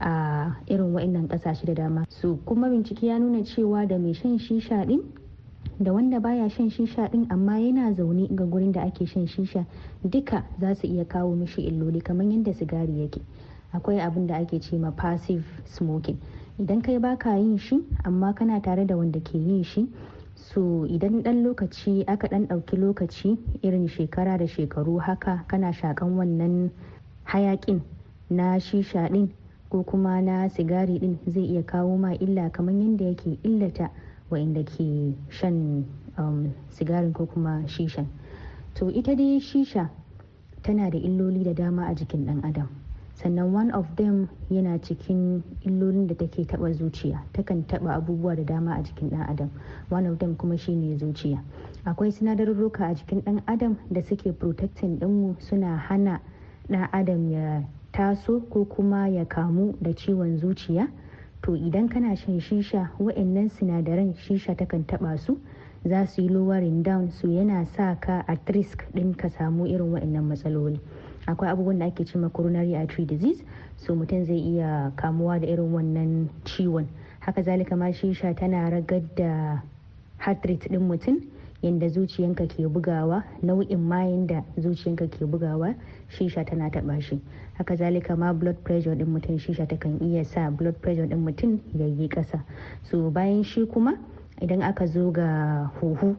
a 0.00 0.54
irin 0.66 0.92
wa'annan 0.94 1.28
ƙasashe 1.28 1.64
da 1.66 1.74
dama. 1.74 2.04
Su 2.08 2.38
kuma 2.44 2.68
bincike 2.68 3.02
ya 3.06 3.18
nuna 3.18 3.42
cewa 3.44 3.86
da 3.88 3.98
mai 3.98 4.12
shan 4.12 4.38
shisha 4.38 4.86
din 4.86 5.02
da 5.80 5.92
wanda 5.92 6.20
baya 6.20 6.48
shan 6.48 6.70
shisha 6.70 7.10
din 7.10 7.26
amma 7.30 7.58
yana 7.58 7.92
zaune 7.94 8.28
ga 8.34 8.44
gurin 8.44 8.72
da 8.72 8.82
ake 8.82 9.06
shan 9.06 9.26
shisha 9.26 9.66
duka 10.04 10.44
za 10.60 10.74
su 10.74 10.86
iya 10.86 11.04
kawo 11.04 11.34
mishi 11.34 11.62
illoli 11.66 12.00
kamar 12.02 12.26
yadda 12.26 12.54
sigari 12.54 13.00
yake. 13.00 13.20
Akwai 13.74 13.98
abin 14.00 14.26
da 14.26 14.36
ake 14.38 14.60
ce 14.62 14.76
ma 14.78 14.90
passive 14.90 15.44
smoking. 15.64 16.18
Idan 16.60 16.82
kai 16.82 16.98
baka 16.98 17.36
yin 17.36 17.58
shi 17.58 17.82
amma 18.04 18.32
kana 18.34 18.60
tare 18.60 18.84
da 18.86 18.96
wanda 18.96 19.20
ke 19.20 19.34
yin 19.34 19.62
shi 19.64 19.88
so 20.48 20.88
idan 20.88 21.20
dan 21.22 21.44
lokaci 21.44 22.04
aka 22.08 22.28
dan 22.28 22.46
ɗauki 22.48 22.76
lokaci 22.80 23.36
irin 23.62 23.84
shekara 23.88 24.38
da 24.38 24.46
shekaru 24.48 24.96
haka 24.98 25.44
kana 25.48 25.72
shakan 25.72 26.16
wannan 26.16 26.70
hayakin 27.28 27.82
na 28.32 28.56
shisha 28.58 29.08
din 29.12 29.28
ko 29.68 29.82
kuma 29.84 30.22
na 30.24 30.48
sigari 30.48 30.96
din 30.98 31.18
zai 31.28 31.44
iya 31.52 31.62
kawo 31.62 31.96
ma 32.00 32.12
illa 32.16 32.48
kamar 32.50 32.72
yadda 32.74 33.04
yake 33.12 33.36
illata 33.44 33.90
wa'inda 34.32 34.64
ke 34.64 35.12
shan 35.28 35.84
um, 36.16 36.48
sigarin 36.72 37.12
ko 37.12 37.26
kuma 37.28 37.64
shishan. 37.68 38.06
To 38.80 38.88
ita 38.88 39.12
dai 39.16 39.40
shisha 39.40 39.90
tana 40.64 40.88
da 40.90 40.96
illoli 40.98 41.44
da 41.44 41.52
dama 41.52 41.86
a 41.88 41.94
jikin 41.94 42.24
dan 42.24 42.40
adam. 42.44 42.68
Sannan 43.18 43.50
one 43.52 43.70
of 43.74 43.84
them 43.96 44.28
yana 44.50 44.78
cikin 44.78 45.42
illolin 45.66 46.06
da 46.06 46.14
take 46.14 46.46
taba 46.46 46.70
zuciya. 46.72 47.18
Takan 47.34 47.66
taba 47.66 47.94
abubuwa 47.98 48.36
da 48.36 48.44
dama 48.44 48.76
a 48.78 48.82
jikin 48.82 49.10
dan 49.10 49.22
adam. 49.28 49.50
One 49.88 50.06
of 50.06 50.18
them 50.20 50.36
kuma 50.36 50.56
shine 50.56 50.96
zuciya. 50.98 51.42
Akwai 51.84 52.12
sinadarurruka 52.14 52.90
a 52.90 52.94
jikin 52.94 53.24
dan 53.24 53.42
adam 53.48 53.76
da 53.90 54.00
suke 54.02 54.38
protecting 54.38 54.98
dinmu 54.98 55.34
suna 55.42 55.76
hana 55.76 56.20
dan 56.70 56.88
adam 56.92 57.28
ya 57.30 57.62
taso 57.92 58.40
ko 58.50 58.64
kuma 58.64 59.08
ya 59.08 59.24
kamu 59.24 59.74
da 59.82 59.90
ciwon 59.90 60.38
zuciya. 60.38 60.86
To 61.42 61.52
idan 61.56 61.88
kana 61.90 62.14
shan 62.16 62.38
shisha 62.40 62.90
wa'annan 62.98 63.50
sinadaran 63.50 64.14
shisha 64.14 64.54
takan 64.54 64.86
taba 64.86 65.18
su 65.18 65.40
za 65.84 66.06
su 66.06 66.22
yi 66.22 66.28
lowering 66.28 66.82
down 66.82 67.10
su 67.10 67.26
yana 67.26 67.66
sa 67.74 67.94
ka 67.98 68.22
at 68.28 68.46
risk 68.54 68.84
din 68.94 69.14
ka 69.14 69.28
samu 69.28 69.66
irin 69.66 69.90
wa'annan 69.90 70.22
matsaloli. 70.24 70.78
Akwai 71.28 71.50
abubuwan 71.50 71.78
da 71.78 71.86
ake 71.86 72.04
cewa 72.04 72.28
coronary 72.30 72.74
artery 72.76 73.04
disease 73.04 73.44
so 73.76 73.94
mutum 73.94 74.24
zai 74.24 74.38
iya 74.38 74.92
kamuwa 74.96 75.38
da 75.40 75.46
irin 75.46 75.72
wannan 75.72 76.28
ciwon. 76.44 76.86
Haka 77.20 77.42
zalika 77.42 77.76
ma 77.76 77.92
shisha 77.92 78.34
tana 78.34 78.70
ragar 78.70 79.02
da 79.16 79.62
heart 80.18 80.44
rate 80.46 80.68
din 80.68 80.80
mutum 80.88 81.20
yadda 81.62 81.88
zuciyanka 81.88 82.46
ke 82.48 82.64
bugawa 82.68 83.24
nau'in 83.42 83.78
mayin 83.78 84.26
da 84.26 84.42
zuciyanka 84.56 85.06
ke 85.10 85.26
bugawa 85.26 85.74
shisha 86.08 86.44
tana 86.44 86.70
taba 86.70 87.00
shi. 87.00 87.20
Haka 87.54 87.76
zalika 87.76 88.16
ma 88.16 88.32
blood 88.32 88.64
pressure 88.64 88.94
din 88.96 89.06
mutum 89.12 89.38
shisha 89.38 89.66
takan 89.68 90.00
iya 90.00 90.24
sa 90.24 90.50
blood 90.50 90.80
pressure 90.80 91.06
din 91.06 91.20
mutum 91.24 91.60
ya 91.74 91.86
yi 91.86 92.08
kasa 92.08 92.40
so 92.90 93.10
bayan 93.10 93.42
shi 93.44 93.66
kuma 93.66 93.98
idan 94.40 94.62
aka 94.62 94.86
zo 94.86 95.10
ga 95.12 95.68
huhu 95.80 96.16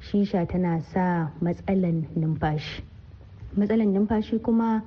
shisha 0.00 0.46
tana 0.48 0.80
sa 0.80 1.28
matsalan 1.42 2.08
numfashi. 2.16 2.82
Matsalan 3.56 3.92
numfashi 3.92 4.38
kuma 4.42 4.82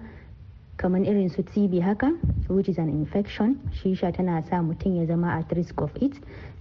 kamar 0.77 1.01
irin 1.01 1.29
su 1.29 1.43
tb 1.43 1.81
haka 1.81 2.11
which 2.49 2.69
is 2.69 2.77
an 2.77 2.89
infection 2.89 3.59
shisha 3.71 4.11
tana 4.13 4.43
sa 4.49 4.61
mutum 4.61 4.95
ya 4.97 5.05
zama 5.05 5.27
at 5.39 5.51
risk 5.57 5.81
of 5.81 5.91
it 6.01 6.13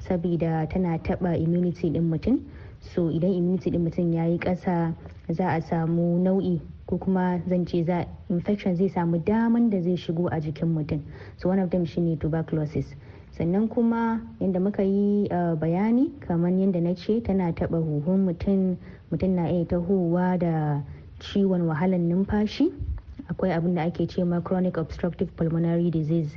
saboda 0.09 0.67
tana 0.71 0.99
taba 0.99 1.37
immunity 1.37 1.91
din 1.91 2.09
mutum. 2.11 2.41
So 2.81 3.11
idan 3.11 3.35
immunity 3.37 3.71
din 3.71 3.85
mutum 3.85 4.13
ya 4.15 4.25
yi 4.25 4.39
ƙasa 4.39 4.95
za 5.31 5.49
a 5.51 5.61
samu 5.61 6.19
nau'i 6.23 6.61
ko 6.87 6.99
kuma 6.99 7.41
zan 7.49 7.67
ce 7.67 7.85
za 7.85 8.07
infection 8.31 8.77
zai 8.77 8.89
samu 8.89 9.19
daman 9.25 9.71
da 9.71 9.81
zai 9.83 9.97
shigo 9.97 10.29
a 10.33 10.41
jikin 10.41 10.73
mutum. 10.75 11.01
So 11.37 11.49
one 11.49 11.59
of 11.59 11.71
them 11.71 11.85
shine 11.85 12.17
tuberculosis. 12.17 12.87
Sannan 13.37 13.69
kuma 13.69 14.21
yadda 14.41 14.61
muka 14.63 14.83
yi 14.83 15.29
bayani 15.61 16.11
kamar 16.21 16.51
yadda 16.51 16.81
na 16.83 16.95
ce 16.95 17.21
tana 17.21 17.53
taba 17.53 17.79
huhun 17.79 18.25
mutum 18.25 18.77
mutum 19.13 19.31
na 19.35 19.49
iya 19.51 19.65
tahowa 19.67 20.39
da 20.39 20.81
ciwon 21.21 21.63
wahalan 21.67 22.09
numfashi. 22.09 22.73
Akwai 23.31 23.53
abin 23.53 23.75
da 23.75 23.83
ake 23.85 24.07
ce 24.09 24.25
ma 24.25 24.41
chronic 24.41 24.77
obstructive 24.77 25.35
pulmonary 25.37 25.91
disease. 25.91 26.37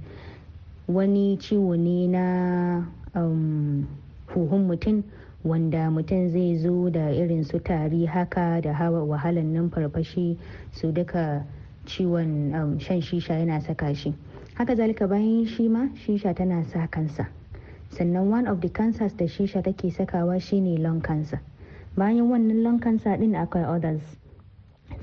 Wani 0.88 1.38
ciwo 1.38 1.76
ne 1.78 2.08
na 2.08 2.86
um, 3.16 3.88
huhun 4.28 4.68
mutum 4.68 5.04
wanda 5.44 5.90
mutum 5.90 6.30
zai 6.32 6.58
zo 6.58 6.90
da 6.90 7.10
irin 7.12 7.44
su 7.44 7.60
tari 7.60 8.06
haka 8.06 8.62
da 8.62 8.74
hawa 8.74 9.04
wahalan 9.04 9.54
numfarfashi 9.54 10.38
su 10.72 10.92
duka 10.92 11.46
ciwon 11.86 12.54
um, 12.56 12.80
shan 12.80 13.02
shisha 13.02 13.34
yana 13.40 13.62
saka 13.62 13.94
shi. 13.96 14.14
Haka 14.56 14.76
zalika 14.76 15.08
bayan 15.08 15.46
shi 15.46 15.68
ma 15.70 15.88
shisha 15.96 16.34
tana 16.36 16.64
sa 16.66 16.88
kansa. 16.88 17.28
Sannan 17.92 18.30
one 18.30 18.48
of 18.48 18.62
the 18.62 18.70
cancers 18.70 19.14
da 19.14 19.26
shisha 19.26 19.64
take 19.64 19.92
sakawa 19.94 20.42
shine 20.42 20.76
lung 20.82 21.02
cancer. 21.02 21.42
Bayan 21.98 22.30
wannan 22.30 22.64
lung 22.64 22.80
cancer 22.80 23.18
din 23.18 23.34
akwai 23.34 23.64
others. 23.68 24.02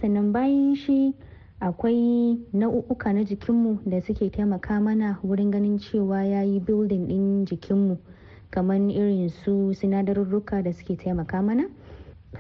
Sannan 0.01 0.33
bayan 0.33 0.75
shi 0.75 1.15
akwai 1.61 2.39
nau'uka 2.53 3.13
na 3.13 3.25
jikinmu 3.25 3.81
da 3.87 4.01
suke 4.01 4.31
taimaka 4.31 4.81
mana 4.81 5.19
wurin 5.25 5.51
ganin 5.51 5.79
cewa 5.79 6.25
ya 6.25 6.43
yi 6.43 6.61
building 6.61 7.09
din 7.09 7.45
jikinmu 7.45 7.99
kamar 8.51 8.77
irin 8.79 9.29
su 9.29 9.75
sinadarurruka 9.75 10.63
da 10.63 10.73
suke 10.73 10.97
taimaka 10.97 11.43
mana. 11.43 11.65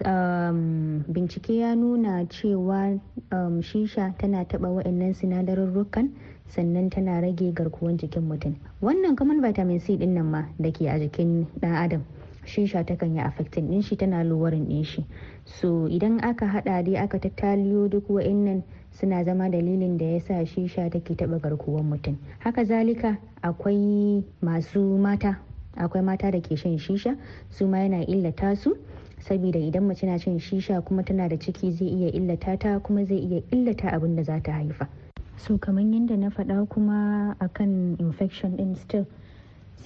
Um, 0.05 1.03
bincike 1.09 1.57
ya 1.59 1.75
nuna 1.75 2.25
cewa 2.29 3.01
um, 3.33 3.63
shisha 3.63 4.15
tana 4.19 4.45
taba 4.45 4.69
wa'annan 4.69 5.15
sinadarurrukan 5.15 6.13
sannan 6.49 6.91
tana 6.91 7.21
rage 7.21 7.53
garkuwan 7.53 7.97
jikin 7.99 8.23
mutum. 8.29 8.55
Wannan 8.83 9.17
kamar 9.17 9.41
vitamin 9.41 9.81
c 9.81 9.97
ɗin 9.97 10.15
nan 10.15 10.27
ma 10.31 10.45
da 10.61 10.71
ke 10.71 10.87
a 10.87 10.99
jikin 11.01 11.47
dan 11.61 11.75
adam. 11.75 12.03
Shisha 12.49 12.81
takan 12.85 13.15
yi 13.17 13.21
affecting 13.21 13.69
din 13.71 13.83
shi 13.83 13.97
tana 13.97 14.25
lowering 14.25 14.65
din 14.69 14.83
shi. 14.85 15.05
So 15.45 15.85
idan 15.87 16.25
aka 16.25 16.47
hada 16.49 16.83
dai 16.83 16.97
aka 16.97 17.19
tattaliyo 17.21 17.91
duk 17.91 18.09
wa'annan 18.09 18.63
suna 18.91 19.25
zama 19.25 19.49
dalilin 19.53 19.99
da 19.99 20.07
ya 20.17 20.21
sa 20.21 20.35
shisha 20.49 20.91
take 20.91 21.15
taba 21.17 21.39
garkuwan 21.39 21.85
mutum. 21.85 22.17
Haka 22.41 22.65
zalika 22.65 23.19
akwai 23.45 24.25
masu 24.43 24.81
mata 24.99 25.39
akwai 25.77 26.03
mata 26.03 26.31
da 26.33 26.41
ke 26.41 26.57
shan 26.57 26.79
shisha 26.79 27.17
su 27.51 27.67
ma 27.69 27.79
yana 27.85 28.03
illata 28.09 28.57
su 28.57 28.75
saboda 29.21 29.59
idan 29.61 29.85
mace 29.87 30.03
na 30.07 30.17
shan 30.19 30.39
shisha 30.41 30.81
kuma 30.85 31.03
tana 31.05 31.29
da 31.29 31.37
ciki 31.37 31.71
zai 31.73 31.87
iya 31.89 32.11
illata 32.17 32.59
ta 32.59 32.79
kuma 32.81 33.05
zai 33.05 33.19
iya 33.21 33.43
illata 33.53 33.93
abin 33.93 34.17
da 34.17 34.23
za 34.25 34.41
ta 34.41 34.53
haifa. 34.53 34.89
So 35.37 35.59
kamar 35.59 35.83
yadda 35.85 36.17
na 36.19 36.29
faɗa 36.31 36.67
kuma 36.69 37.37
akan 37.41 37.97
infection 38.01 38.57
din 38.57 38.75
still 38.75 39.07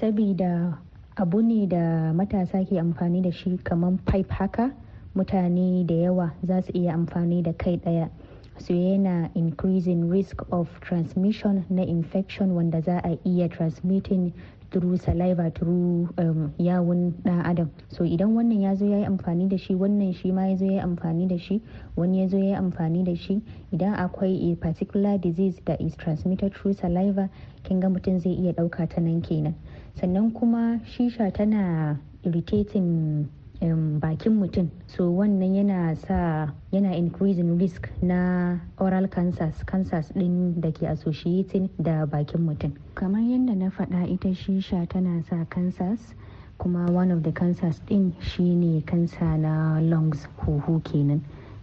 sabida 0.01 0.79
abu 1.17 1.43
ne 1.43 1.67
da 1.67 2.13
matasa 2.13 2.65
ke 2.65 2.79
amfani 2.81 3.23
da 3.23 3.31
shi 3.31 3.59
kamar 3.65 3.99
pipe 4.07 4.31
haka. 4.33 4.73
Mutane 5.15 5.87
da 5.87 5.95
yawa 5.95 6.33
za 6.47 6.63
su 6.63 6.73
iya 6.75 6.95
amfani 6.95 7.43
da 7.43 7.53
kai 7.53 7.77
ɗaya. 7.77 8.09
So 8.59 8.73
yana 8.75 9.31
increasing 9.35 10.09
risk 10.09 10.43
of 10.51 10.69
transmission 10.81 11.65
na 11.69 11.83
infection 11.83 12.55
wanda 12.55 12.81
za 12.81 13.01
a 13.05 13.19
iya 13.27 13.49
transmitting 13.51 14.33
through 14.71 14.97
saliva 14.97 15.51
through 15.55 16.09
um, 16.17 16.53
yawun 16.59 17.13
dan 17.25 17.45
adam. 17.45 17.71
So 17.89 18.05
idan 18.05 18.33
wannan 18.33 18.63
ya 18.63 18.75
zo 18.75 18.87
ya 18.87 18.99
yi 18.99 19.05
amfani 19.05 19.49
da 19.51 19.57
shi 19.59 19.75
wannan 19.75 20.15
shi 20.17 20.33
ma 20.33 20.47
ya 20.47 20.57
zo 20.57 20.65
ya 20.65 20.73
yi 20.73 20.81
amfani 20.81 21.29
da 21.29 21.37
shi 21.39 21.61
wani 21.97 22.21
ya 22.23 22.29
zo 22.29 22.39
ya 22.39 22.45
yi 22.45 22.55
amfani 22.55 23.05
da 23.05 23.15
shi 23.15 23.43
idan 23.73 23.95
akwai 23.97 24.53
a 24.53 24.57
particular 24.57 25.19
disease 25.19 25.61
that 25.67 25.81
is 25.81 25.95
transmitted 25.97 26.55
through 26.55 26.73
saliva 26.73 27.29
kin 27.65 27.81
ga 27.81 27.89
mutum 27.89 28.19
zai 28.19 28.33
iya 28.33 28.53
ɗauka 28.53 28.89
ta 28.89 29.01
nan 29.01 29.21
kenan. 29.21 29.55
Sannan 30.01 30.33
kuma 30.33 30.81
shisha 30.87 31.33
tana 31.33 31.99
irritating 32.25 33.29
um, 33.63 33.99
bakin 34.01 34.41
mutum. 34.41 34.71
So 34.87 35.11
wannan 35.13 35.55
yana 35.55 35.97
sa 36.07 36.49
yana 36.73 36.97
increasing 36.97 37.59
risk 37.59 37.89
na 38.03 38.59
oral 38.79 39.07
cancers 39.09 39.63
cancers 39.67 40.09
din 40.15 40.61
da 40.61 40.71
ke 40.71 40.83
associating 40.89 41.71
da 41.81 42.07
bakin 42.07 42.47
mutum. 42.47 42.73
Kamar 42.95 43.21
yadda 43.21 43.55
na 43.57 43.71
faɗa 43.71 44.09
ita 44.11 44.29
shisha 44.35 44.89
tana 44.89 45.23
sa 45.29 45.45
cancers. 45.51 46.15
Kuma 46.59 46.91
one 46.93 47.11
of 47.11 47.23
the 47.23 47.33
cancers 47.33 47.81
din 47.87 48.15
shine 48.21 48.83
cancer 48.87 49.37
na 49.39 49.79
lungs 49.81 50.27
huhu 50.41 50.83
kenan. 50.85 51.23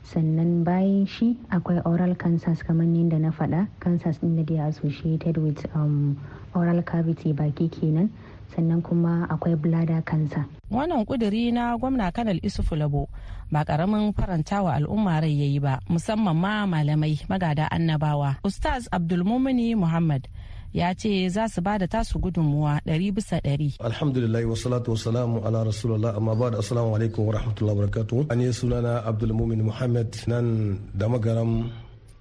Sannan 0.10 0.66
bayan 0.66 1.06
shi 1.06 1.38
akwai 1.54 1.78
oral 1.86 2.18
cancers 2.18 2.66
kamar 2.66 2.90
yadda 2.90 3.22
na 3.22 3.30
faɗa 3.30 3.70
cancers 3.80 4.18
din 4.18 4.36
da 4.36 4.44
they 4.44 4.58
associated 4.58 5.38
with 5.38 5.62
um, 5.78 6.18
oral 6.58 6.82
cavity 6.82 7.30
baki 7.34 7.70
kenan 7.70 8.10
sannan 8.50 8.82
kuma 8.82 9.30
akwai 9.30 9.54
bladder 9.54 10.02
cancer. 10.02 10.46
Wannan 10.74 11.06
kuduri 11.06 11.54
na 11.54 11.78
gwamna 11.78 12.10
kanal 12.10 12.42
Isufu 12.42 12.74
Labo 12.76 13.06
ba 13.54 13.62
ƙaramin 13.66 14.14
faranta 14.14 14.62
wa 14.66 14.74
al'umma 14.78 15.22
rai 15.22 15.34
yayi 15.34 15.62
ba 15.62 15.78
musamman 15.90 16.34
ma 16.38 16.66
malamai 16.66 17.18
magada 17.30 17.70
annabawa. 17.70 18.38
Ustaz 18.46 18.90
Abdulmumini 18.90 19.78
Muhammad 19.78 20.26
ya 20.74 20.94
ce 20.94 21.30
za 21.30 21.48
su 21.48 21.62
ba 21.62 21.78
da 21.78 21.88
tasu 21.88 22.20
gudunmuwa 22.20 22.80
ɗari 22.86 23.12
bisa 23.16 23.40
ɗari. 23.42 23.76
Alhamdulillah 23.80 24.44
wa 24.50 24.56
salatu 24.56 24.92
wa 24.92 24.98
salamu 24.98 25.38
ala 25.46 25.64
rasulullah 25.64 26.16
amma 26.18 26.36
ba 26.36 26.50
da 26.52 26.58
assalamu 26.60 26.96
alaikum 26.96 27.26
wa 27.28 27.34
rahmatullahi 27.34 27.76
wa 27.78 27.82
barakatuhu. 27.86 28.26
Ani 28.30 28.54
sunana 28.54 29.04
Abdulmumin 29.06 29.62
Muhammad 29.64 30.16
nan 30.28 30.78
da 30.94 31.08
magaram 31.10 31.72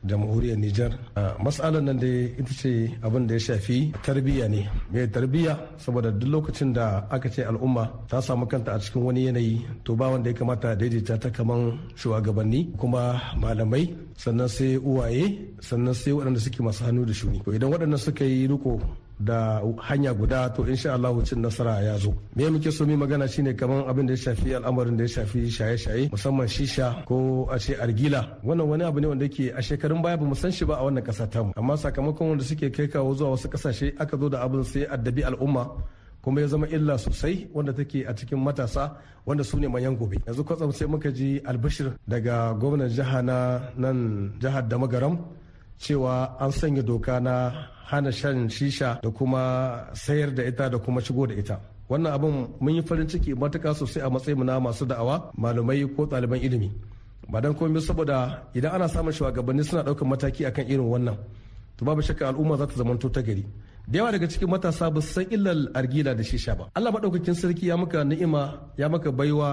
jamhuriyar 0.05 0.59
Nijar. 0.59 0.93
Matsalar 1.43 1.83
nan 1.83 1.99
dai 2.03 2.35
ita 2.39 2.53
ce 2.61 2.73
abin 3.03 3.27
da 3.27 3.35
ya 3.35 3.41
shafi 3.41 3.79
tarbiyya 4.05 4.47
ne. 4.49 4.63
Mai 4.93 5.07
tarbiyya 5.15 5.55
saboda 5.83 6.11
duk 6.11 6.29
lokacin 6.33 6.73
da 6.77 7.07
aka 7.11 7.29
ce 7.35 7.43
al'umma 7.51 7.85
ta 8.09 8.21
samu 8.21 8.47
kanta 8.47 8.73
a 8.75 8.79
cikin 8.79 9.03
wani 9.07 9.27
yanayi 9.27 9.55
to 9.85 9.97
ba 9.99 10.07
wanda 10.13 10.31
ya 10.31 10.37
kamata 10.39 10.77
daidaita 10.81 11.15
ta 11.23 11.29
kaman 11.37 11.63
shugabanni 12.01 12.61
kuma 12.81 13.03
malamai 13.43 13.85
sannan 14.23 14.49
sai 14.57 14.77
uwaye 14.89 15.25
sannan 15.67 15.95
sai 16.01 16.13
waɗanda 16.17 16.41
suke 16.45 16.61
masu 16.67 16.83
hannu 16.87 17.03
da 17.09 17.13
shuni. 17.19 17.39
Idan 17.57 17.71
waɗannan 17.73 17.99
suka 18.05 18.25
yi 18.33 18.47
riko 18.53 18.73
da 19.21 19.61
hanya 19.89 20.15
guda 20.15 20.49
to 20.55 20.63
insha 20.67 20.95
Allah 20.95 21.11
cin 21.25 21.43
nasara 21.43 21.83
ya 21.83 21.99
zo. 21.99 22.15
Me 22.37 22.45
muke 22.49 22.71
so 22.73 22.87
mu 22.87 22.97
magana 22.97 23.27
shine 23.29 23.53
kaman 23.57 23.85
abin 23.91 24.07
da 24.07 24.15
ya 24.15 24.19
shafi 24.31 24.55
al'amarin 24.55 24.97
da 24.97 25.05
ya 25.05 25.09
shafi 25.23 25.51
shaye-shaye 25.51 26.11
musamman 26.11 26.47
shisha 26.47 27.05
ko 27.05 27.49
a 27.51 27.59
ce 27.59 27.75
argila. 27.75 28.39
Wannan 28.45 28.67
wani 28.69 28.85
abu 28.85 29.01
ne 29.01 29.07
wanda 29.09 29.25
yake 29.27 29.51
a 29.51 29.61
shekarun 29.63 30.03
baya 30.03 30.17
ba 30.17 30.25
mu 30.25 30.35
san 30.35 30.51
shi 30.53 30.65
ba 30.65 30.75
a 30.79 30.85
wannan 30.87 31.03
kasa 31.05 31.27
tamu. 31.27 31.53
Amma 31.57 31.75
sakamakon 31.77 32.29
wanda 32.31 32.45
suke 32.45 32.71
kai 32.73 32.87
kawo 32.87 33.15
zuwa 33.15 33.31
wasu 33.35 33.49
ƙasashe 33.49 33.95
aka 33.99 34.17
zo 34.17 34.29
da 34.29 34.45
abin 34.47 34.63
sai 34.65 34.87
addabi 34.87 35.23
al'umma 35.25 35.67
kuma 36.23 36.41
ya 36.41 36.47
zama 36.47 36.67
illa 36.69 36.99
sosai 36.99 37.49
wanda 37.55 37.73
take 37.73 38.05
a 38.07 38.15
cikin 38.15 38.39
matasa 38.39 38.97
wanda 39.27 39.43
su 39.45 39.59
ne 39.59 39.67
manyan 39.67 39.97
gobe. 39.99 40.17
Yanzu 40.27 40.45
kwatsam 40.45 40.71
sai 40.73 40.87
muka 40.87 41.11
ji 41.11 41.41
albishir 41.45 41.91
daga 42.07 42.55
gwamnan 42.55 42.89
jiha 42.89 43.23
na 43.23 43.37
nan 43.77 44.31
jihar 44.41 44.63
da 44.69 44.79
magaram 44.79 45.19
cewa 45.79 46.37
an 46.41 46.51
sanya 46.51 46.83
doka 46.83 47.21
na 47.21 47.35
hana 47.91 48.13
shan 48.13 48.49
shisha 48.49 49.01
da 49.03 49.11
kuma 49.11 49.43
sayar 49.95 50.31
da 50.37 50.43
ita 50.45 50.69
da 50.73 50.79
kuma 50.79 51.01
shigo 51.01 51.27
da 51.27 51.35
ita. 51.35 51.57
Wannan 51.91 52.13
abin 52.13 52.35
mun 52.61 52.75
yi 52.75 52.83
farin 52.83 53.09
ciki 53.09 53.31
matuka 53.35 53.71
sosai 53.75 54.03
a 54.07 54.11
matsayin 54.11 54.45
na 54.45 54.61
masu 54.61 54.85
da'awa 54.91 55.33
malamai 55.43 55.81
ko 55.97 56.05
ɗaliban 56.07 56.37
ilimi. 56.47 56.71
Ba 57.33 57.41
dan 57.41 57.55
komai 57.55 57.81
saboda 57.81 58.19
idan 58.55 58.73
ana 58.77 58.89
samun 58.89 59.13
shugabanni 59.17 59.65
suna 59.69 59.83
ɗaukar 59.87 60.05
mataki 60.11 60.43
akan 60.47 60.67
irin 60.73 60.85
wannan 60.93 61.17
to 61.77 61.85
babu 61.87 62.03
shakka 62.03 62.25
al'umma 62.29 62.57
za 62.61 62.67
ta 62.67 62.75
zamanto 62.81 63.09
ta 63.15 63.21
gari. 63.23 63.45
Da 63.89 63.99
yawa 63.99 64.13
daga 64.13 64.27
cikin 64.33 64.49
matasa 64.53 64.91
ba 64.95 65.01
su 65.01 65.09
san 65.15 65.25
illar 65.35 65.57
argila 65.79 66.13
da 66.19 66.23
shisha 66.31 66.53
ba. 66.59 66.65
Allah 66.77 66.93
maɗaukakin 66.93 67.35
sarki 67.41 67.67
ya 67.73 67.77
maka 67.77 68.05
ni'ima 68.05 68.43
ya 68.77 68.89
maka 68.89 69.11
baiwa 69.19 69.51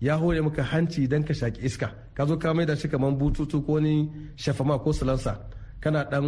ya 0.00 0.14
hore 0.20 0.40
maka 0.40 0.62
hanci 0.62 1.08
dan 1.10 1.24
ka 1.26 1.34
shaki 1.34 1.60
iska. 1.66 1.88
Ka 2.14 2.22
zo 2.28 2.36
ka 2.42 2.54
mai 2.54 2.66
da 2.66 2.74
shi 2.80 2.86
kamar 2.88 3.10
bututu 3.18 3.58
ko 3.66 3.80
ni 3.80 3.94
shafama 4.42 4.78
ko 4.78 4.92
silansa. 4.92 5.32
Kana 5.82 6.00
dan 6.12 6.24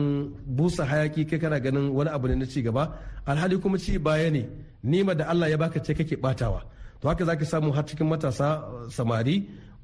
busa 0.56 0.82
hayaki 0.90 1.22
kai 1.30 1.38
kana 1.42 1.58
ganin 1.64 1.86
wani 1.96 2.10
abu 2.10 2.26
ne 2.28 2.34
na 2.42 2.46
ci 2.52 2.58
gaba 2.66 2.84
alhali 3.30 3.56
kuma 3.62 3.78
ci 3.84 3.92
baya 4.06 4.28
ne 4.36 4.42
nima 4.90 5.12
da 5.18 5.24
Allah 5.32 5.46
ya 5.52 5.56
baka 5.62 5.78
ce 5.86 5.92
kake 5.94 6.16
batawa. 6.24 6.60
To 7.00 7.08
haka 7.08 7.24
zaka 7.28 7.44
samu 7.52 7.70
har 7.76 7.84
cikin 7.88 8.08
matasa 8.10 8.48
samari 8.96 9.36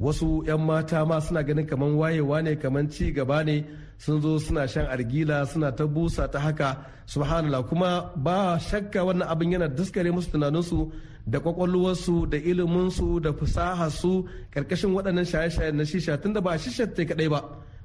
wasu 0.04 0.28
'yan 0.46 0.58
mata 0.68 0.98
ma 1.08 1.16
suna 1.24 1.40
ganin 1.48 1.66
kaman 1.70 1.92
wayewa 2.00 2.36
ne 2.44 2.52
kaman 2.62 2.86
ci 2.94 3.04
gaba 3.16 3.38
ne 3.48 3.56
sun 4.02 4.18
zo 4.24 4.30
suna 4.44 4.62
shan 4.72 4.86
argila 4.94 5.38
suna 5.50 5.68
ta 5.78 5.84
busa 5.94 6.24
ta 6.32 6.38
haka. 6.46 6.70
Subhanallah 7.12 7.62
kuma 7.70 7.90
ba 8.26 8.58
shakka 8.68 9.00
wannan 9.06 9.28
abin 9.32 9.52
yana 9.54 9.68
daskare 9.78 10.10
musu 10.14 10.28
tunaninsu 10.34 10.78
da 11.32 11.38
kwakwalwarsu 11.44 12.16
da 12.32 12.38
iliminsu 12.50 13.06
da 13.24 13.30
fasaharsu 13.38 14.12
ƙarƙashin 14.54 14.90
waɗannan 14.96 15.26
shaye-shayen 15.30 15.74
na 15.78 15.84
shisha 15.90 16.14
tunda 16.22 16.40
ba 16.40 16.58
shisha 16.62 16.84
ta 16.96 17.02
kadai 17.10 17.28
ba. 17.30 17.40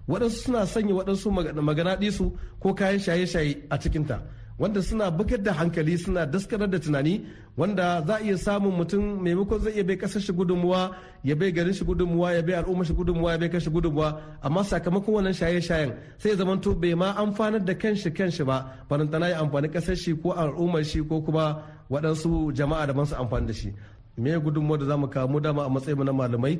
Waɗansu 0.08 0.38
suna 0.44 0.65
sanya 0.65 0.94
waɗansu 0.96 1.28
maganaɗisu 1.62 2.32
ko 2.60 2.74
kayan 2.74 3.00
shaye-shaye 3.00 3.68
a 3.70 3.78
cikinta 3.78 4.22
wanda 4.60 4.82
suna 4.82 5.12
bugar 5.12 5.41
da 5.44 5.54
hankali 5.54 5.98
suna 5.98 6.26
daskarar 6.26 6.70
da 6.70 6.80
tunani 6.80 7.26
wanda 7.58 8.02
za 8.08 8.15
a 8.15 8.22
iya 8.24 8.38
samun 8.38 8.74
mutum 8.78 9.20
maimakon 9.24 9.60
zai 9.60 9.74
iya 9.74 9.84
bai 9.84 9.96
ƙasar 9.98 10.22
shi 10.22 10.34
gudunmuwa 10.34 10.96
ya 11.24 11.36
bai 11.36 11.52
garin 11.52 11.74
shi 11.74 11.84
gudunmuwa 11.86 12.34
ya 12.34 12.41
bai 12.41 12.54
al'ummar 12.56 12.86
shi 12.86 12.94
gudunmuwa 12.94 13.32
ya 13.32 13.38
bai 13.38 13.50
kashi 13.50 13.70
gudunmuwa. 13.70 14.22
Amma 14.41 14.63
sakamakon 14.63 15.13
wannan 15.15 15.34
shaye-shayen 15.34 15.94
sai 16.18 16.30
ya 16.32 16.36
zamanto 16.36 16.74
bai 16.76 16.94
ma 16.96 17.13
amfanar 17.18 17.65
da 17.65 17.74
kanshi 17.74 18.12
kanshi 18.12 18.44
ba 18.46 18.86
barantana 18.89 19.30
ya 19.30 19.39
amfani 19.39 19.68
ƙasar 19.68 19.96
shi 19.98 20.13
ko 20.15 20.32
al'ummar 20.32 20.84
shi 20.86 21.02
ko 21.04 21.22
kuma 21.22 21.63
waɗansu 21.89 22.54
jama'a 22.54 22.86
da 22.88 23.06
su 23.06 23.15
amfani 23.15 23.48
da 23.48 23.54
shi. 23.54 23.74
Me 24.18 24.32
gudunmuwa 24.39 24.80
da 24.80 24.86
za 24.86 24.98
mu 24.98 25.08
kawo? 25.08 25.28
Mu 25.28 25.39
dama 25.39 25.63
a 25.65 25.70
matsayin 25.70 26.04
na 26.06 26.12
malamai 26.13 26.60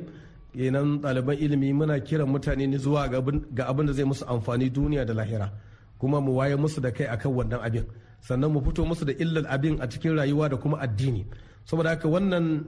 kenan 0.56 0.88
ɗaliban 1.02 1.36
ilimi 1.44 1.68
muna 1.72 1.94
kiran 2.00 2.28
mutane 2.32 2.66
ne 2.66 2.78
zuwa 2.78 3.08
ga 3.08 3.64
abin 3.68 3.86
da 3.86 3.92
zai 3.92 4.04
musu 4.04 4.24
amfani 4.26 4.70
duniya 4.70 5.04
da 5.04 5.14
lahira. 5.14 5.52
Kuma 5.98 6.20
mu 6.20 6.32
waye 6.36 6.56
musu 6.56 6.80
da 6.80 6.90
kai 6.90 7.06
akan 7.06 7.32
wannan 7.36 7.60
abin. 7.66 7.84
Sannan 8.26 8.50
mu 8.52 8.60
fito 8.64 8.82
musu 8.84 9.04
da 9.04 9.12
illar 9.12 9.44
abin 9.54 9.76
a 9.80 9.86
cikin 9.90 10.16
rayuwa 10.16 10.48
da 10.48 10.56
kuma 10.56 10.76
addini. 10.80 11.26
Saboda 11.68 11.90
haka 11.90 12.08
wannan 12.08 12.64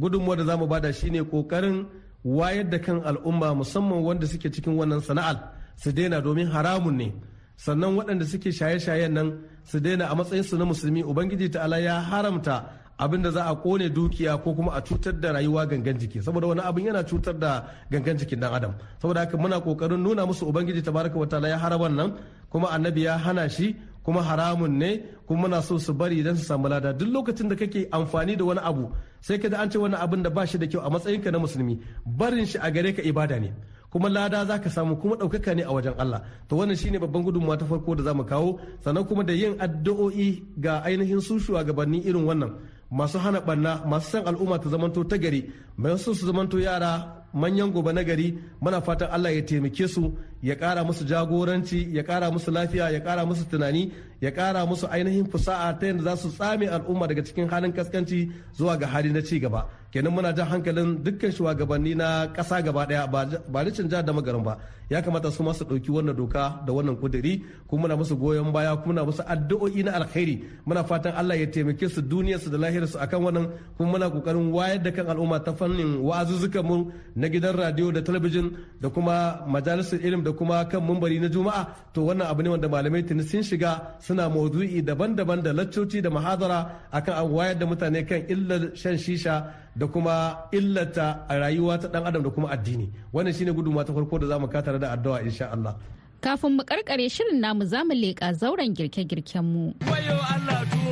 gudunmuwa 0.00 0.36
da 0.36 0.44
za 0.44 0.56
mu 0.56 0.66
ba 0.66 0.80
da 0.80 0.92
shine 0.92 1.22
ƙoƙarin 1.24 1.86
wayar 2.24 2.70
da 2.70 2.78
kan 2.78 3.02
al'umma 3.02 3.54
musamman 3.54 4.02
wanda 4.02 4.26
suke 4.26 4.48
cikin 4.54 4.74
wannan 4.78 5.00
sana'ar 5.00 5.36
su 5.76 5.92
daina 5.92 6.20
domin 6.22 6.46
haramun 6.54 6.96
ne. 6.96 7.12
Sannan 7.56 7.96
waɗanda 7.98 8.24
suke 8.26 8.50
shaye-shayen 8.58 9.12
nan 9.12 9.28
su 9.64 9.80
daina 9.80 10.04
a 10.10 10.14
matsayin 10.14 10.44
su 10.44 10.56
na 10.56 10.64
musulmi 10.64 11.02
ubangiji 11.02 11.48
ta'ala 11.54 11.78
ya 11.80 12.00
haramta 12.00 12.56
abin 12.98 13.22
da 13.22 13.30
za 13.30 13.44
a 13.46 13.54
ƙone 13.56 13.88
dukiya 13.90 14.42
ko 14.42 14.54
kuma 14.54 14.72
a 14.72 14.80
cutar 14.82 15.12
da 15.20 15.32
rayuwa 15.32 15.66
gangan 15.66 15.98
jiki. 15.98 16.22
Saboda 16.22 16.46
wani 16.46 16.60
abin 16.60 16.86
yana 16.86 17.02
cutar 17.04 17.38
da 17.38 17.64
gangan 17.90 18.16
jikin 18.18 18.40
dan 18.40 18.54
adam. 18.54 18.74
Saboda 19.02 19.20
haka 19.20 19.36
muna 19.36 19.60
ƙoƙarin 19.60 19.98
nuna 20.02 20.26
musu 20.26 20.46
ubangiji 20.46 20.82
tabaraka 20.82 21.14
wa 21.18 21.26
ta'ala 21.26 21.48
ya 21.48 21.58
hara 21.58 21.76
wannan 21.78 22.14
kuma 22.50 22.68
annabi 22.70 23.02
ya 23.02 23.18
hana 23.18 23.48
shi 23.48 23.74
kuma 24.04 24.22
haramun 24.22 24.70
ne 24.78 25.02
kuma 25.26 25.48
muna 25.48 25.62
so 25.62 25.78
su 25.78 25.92
bari 25.92 26.20
idan 26.22 26.36
su 26.36 26.44
samu 26.44 26.68
lada. 26.68 26.92
Duk 26.92 27.08
lokacin 27.08 27.48
da 27.48 27.56
kake 27.56 27.88
amfani 27.90 28.36
da 28.36 28.44
wani 28.44 28.60
abu 28.62 28.92
sai 29.20 29.38
ka 29.38 29.48
an 29.58 29.70
ce 29.70 29.78
wani 29.78 29.96
abin 29.96 30.22
da 30.22 30.30
ba 30.30 30.46
shi 30.46 30.58
da 30.58 30.66
kyau 30.66 30.80
a 30.86 30.90
matsayinka 30.90 31.30
na 31.32 31.38
musulmi 31.38 31.80
barin 32.06 32.46
shi 32.46 32.58
a 32.62 32.70
gare 32.70 32.92
ka 32.92 33.02
ibada 33.02 33.40
ne. 33.40 33.50
Kuma 33.90 34.08
lada 34.08 34.44
za 34.46 34.58
ka 34.58 34.68
samu 34.70 34.96
kuma 35.00 35.16
ɗaukaka 35.16 35.54
ne 35.56 35.62
a 35.62 35.72
wajen 35.72 35.94
Allah. 35.98 36.20
To 36.48 36.56
wannan 36.56 36.76
shine 36.76 36.98
babban 36.98 37.22
gudunmawa 37.24 37.56
ta 37.58 37.64
farko 37.64 37.94
da 37.94 38.02
za 38.02 38.14
mu 38.14 38.24
kawo. 38.24 38.58
Sannan 38.84 39.04
kuma 39.06 39.24
da 39.24 39.32
yin 39.32 39.54
addu'o'i 39.58 40.42
ga 40.58 40.82
ainihin 40.84 41.20
su 41.20 41.38
shugabanni 41.40 41.98
irin 42.06 42.24
wannan. 42.26 42.52
Masu 42.90 43.18
hana 43.18 43.40
barna 43.40 43.82
masu 43.86 44.10
san 44.10 44.26
al'umma 44.26 44.58
ta 44.58 44.68
zamanto 44.68 45.04
ta 45.04 45.16
gari 45.18 45.40
mai 45.76 45.98
su 45.98 46.14
su 46.14 46.26
zamanto 46.26 46.58
yara 46.58 47.24
manyan 47.34 47.70
gobe 47.72 47.92
na 47.92 48.02
gari 48.04 48.38
muna 48.62 48.80
fatan 48.80 49.08
Allah 49.10 49.32
ya 49.34 49.42
taimake 49.42 49.88
su 49.88 50.14
ya 50.42 50.54
kara 50.56 50.84
musu 50.84 51.04
jagoranci 51.04 51.88
ya 51.96 52.02
kara 52.02 52.30
musu 52.30 52.50
lafiya 52.50 52.90
ya 52.90 53.00
kara 53.00 53.26
musu 53.26 53.44
tunani 53.50 53.92
ya 54.20 54.30
kara 54.30 54.66
musu 54.66 54.86
ainihin 54.88 55.26
fusa'a 55.32 55.72
ta 55.78 55.86
yadda 55.86 56.02
za 56.04 56.16
su 56.16 56.28
tsame 56.36 56.66
al'umma 56.68 57.06
daga 57.08 57.22
cikin 57.26 57.48
halin 57.52 57.72
kaskanci 57.72 58.30
zuwa 58.56 58.76
ga 58.76 58.86
hali 58.86 59.10
na 59.12 59.20
ci 59.22 59.40
gaba. 59.40 59.60
Kenan 59.92 60.12
muna 60.14 60.32
jan 60.36 60.46
hankalin 60.50 60.90
dukkan 61.04 61.30
shugabanni 61.32 61.94
na 61.94 62.26
ƙasa 62.36 62.62
gaba 62.64 62.86
ɗaya 62.88 63.06
ba 63.52 63.64
da 63.64 63.70
jihar 63.70 64.02
da 64.04 64.12
magarin 64.12 64.42
ba. 64.44 64.58
Ya 64.90 65.00
kamata 65.02 65.30
su 65.30 65.42
masu 65.42 65.64
ɗauki 65.64 65.90
wannan 65.90 66.16
doka 66.16 66.60
da 66.66 66.72
wannan 66.72 66.96
kuduri 67.00 67.42
kuma 67.68 67.82
muna 67.88 67.96
musu 67.96 68.16
goyon 68.16 68.52
baya 68.52 68.76
kuma 68.76 69.00
muna 69.00 69.04
musu 69.08 69.22
addu'o'i 69.26 69.82
na 69.84 69.92
alkhairi. 69.92 70.44
Muna 70.66 70.84
fatan 70.84 71.14
Allah 71.16 71.36
ya 71.40 71.46
taimake 71.46 71.88
su 71.88 72.02
duniyar 72.02 72.40
su 72.40 72.50
da 72.50 72.58
lahiyar 72.58 72.86
su 72.88 72.98
akan 72.98 73.20
wannan 73.24 73.46
kuma 73.76 73.92
muna 73.98 74.10
ƙoƙarin 74.10 74.50
wayar 74.52 74.82
da 74.82 74.90
kan 74.90 75.06
al'umma 75.06 75.40
ta 75.44 75.52
fannin 75.64 75.96
wa'azuzzukan 76.04 76.60
mu 76.68 76.76
na 77.16 77.26
gidan 77.32 77.56
radio 77.56 77.88
da 77.90 78.00
talabijin 78.04 78.52
da 78.82 78.88
kuma 78.92 79.40
majalisar 79.48 79.96
ilim 80.06 80.20
da 80.24 80.32
kuma 80.36 80.64
kan 80.68 80.80
mumbari 80.84 81.16
na 81.20 81.28
juma'a. 81.32 81.62
To 81.96 82.00
wannan 82.12 82.28
abu 82.28 82.42
ne 82.44 82.48
wanda 82.52 82.68
malamai 82.68 83.02
tuni 83.08 83.22
sun 83.24 83.40
shiga 83.48 83.96
suna 84.04 84.28
maudu'i 84.28 84.82
daban-daban 84.88 85.40
da 85.44 85.50
laccoci 85.58 85.98
da 86.04 86.10
mahadara 86.16 86.58
akan 86.92 87.14
an 87.20 87.26
wayar 87.34 87.56
da 87.60 87.64
mutane 87.66 88.00
kan 88.08 88.20
illar 88.28 88.62
shan 88.76 88.96
shisha 89.04 89.34
da 89.76 89.86
kuma 89.92 90.16
illata 90.52 91.06
a 91.28 91.34
rayuwa 91.42 91.74
ta 91.82 91.88
dan 91.88 92.04
adam 92.08 92.22
da 92.22 92.30
kuma 92.30 92.48
addini. 92.54 92.86
Wannan 93.14 93.32
shine 93.36 93.52
gudunmawa 93.56 93.84
ta 93.88 93.92
farko 93.96 94.18
da 94.20 94.26
za 94.30 94.36
mu 94.38 94.46
katara 94.54 94.78
da 94.78 94.88
addu'a 94.94 95.18
insha 95.24 95.46
Allah. 95.54 95.74
Kafin 96.20 96.52
mu 96.56 96.62
karkare 96.68 97.08
shirin 97.08 97.40
namu 97.40 97.64
za 97.64 97.80
mu 97.88 97.94
leƙa 97.96 98.28
zauren 98.40 98.74
girke-girken 98.76 99.44
mu. 99.52 99.64
Allah 99.88 100.83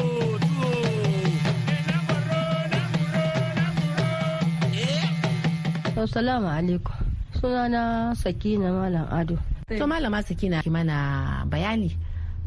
tuwo 6.02 6.10
Assalamu 6.10 6.48
alaikum. 6.50 6.94
Sunana 7.40 8.14
Sakina 8.18 8.72
Malam 8.74 9.06
Ado. 9.10 9.38
To 9.78 9.86
Malama 9.86 10.22
Sakina 10.22 10.62
ki 10.62 10.70
mana 10.70 11.44
bayani 11.46 11.94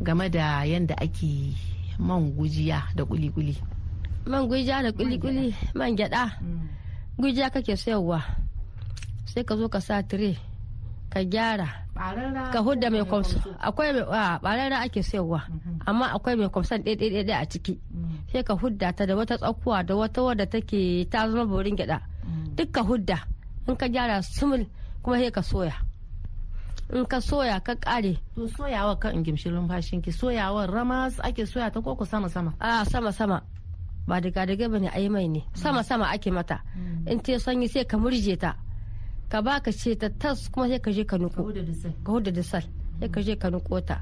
game 0.04 0.30
da 0.30 0.64
yadda 0.68 0.96
ake 1.00 1.56
man 2.00 2.32
gujiya 2.36 2.84
da 2.96 3.06
kuli-kuli. 3.06 3.56
Man 4.28 4.48
gujiya 4.48 4.84
da 4.84 4.92
kuli-kuli 4.92 5.56
man 5.74 5.96
gyada. 5.96 6.36
Gujiya 7.18 7.50
kake 7.50 7.78
sayarwa. 7.80 8.20
Sai 9.26 9.44
ka 9.48 9.56
zo 9.56 9.70
ka 9.72 9.80
sa 9.80 10.04
tire 10.04 10.36
ka 11.10 11.24
gyara. 11.24 11.88
Ka 12.52 12.60
hudda 12.60 12.92
mai 12.92 13.08
kwamsa. 13.08 13.40
Akwai 13.64 13.94
mai 13.96 14.04
barara 14.44 14.84
ake 14.84 15.00
sayarwa. 15.04 15.48
Amma 15.88 16.12
akwai 16.12 16.36
mai 16.36 16.52
kwamsan 16.52 16.84
ɗaya 16.84 17.40
a 17.40 17.46
ciki. 17.48 17.80
Sai 18.32 18.44
ka 18.44 18.54
hudda 18.54 18.92
ta 18.92 19.06
da 19.08 19.16
wata 19.16 19.38
tsakuwa 19.40 19.80
da 19.88 19.96
wata 19.96 20.22
wadda 20.28 20.46
take 20.46 21.08
ta 21.10 21.24
zama 21.32 21.46
borin 21.48 21.76
gyada. 21.80 22.04
Duk 22.56 22.72
ka 22.76 22.84
hudda. 22.84 23.35
In 23.68 23.76
ka 23.76 23.88
gyara 23.88 24.22
sumul 24.22 24.66
kuma 25.04 25.18
sai 25.18 25.32
ka 25.32 25.42
soya. 25.42 25.74
In 26.94 27.06
ka 27.06 27.18
soya 27.18 27.58
ka 27.66 27.74
kare 27.76 28.18
to 28.36 28.46
soyawa 28.48 29.00
kan 29.02 29.16
in 29.18 29.24
gimshi 29.26 29.50
lumfashin 29.50 30.02
ki 30.04 30.12
soyawa 30.12 30.68
ramas 30.70 31.18
ake 31.24 31.46
soya 31.50 31.72
ta 31.74 31.82
koko 31.82 32.06
sama 32.06 32.30
sama? 32.30 32.54
A 32.62 32.86
sama 32.86 33.12
sama. 33.12 33.42
Ba 34.08 34.22
daga 34.22 34.46
daga 34.46 34.70
ba 34.70 34.78
ne 34.80 34.90
ai 34.94 35.10
mai 35.10 35.28
ne. 35.28 35.42
Sama 35.58 35.82
sama 35.84 36.06
ake 36.14 36.30
mata. 36.32 36.62
In 37.10 37.20
ta 37.20 37.38
sanyi 37.42 37.68
sai 37.68 37.86
ka 37.90 37.98
murje 37.98 38.38
ta. 38.38 38.54
Ka 39.30 39.42
baka 39.42 39.72
ce 39.74 39.98
ta 39.98 40.10
tas 40.14 40.46
kuma 40.54 40.70
sai 40.70 40.78
ka 40.80 40.92
je 40.94 41.04
ka 41.06 41.18
nuko 41.18 41.42
ka 42.06 42.12
huda 42.14 42.30
da 42.32 42.44
sal. 42.46 42.62
Sai 43.02 43.10
ka 43.10 43.20
je 43.26 43.34
ka 43.36 43.50
nuko 43.50 43.82
ta. 43.82 44.02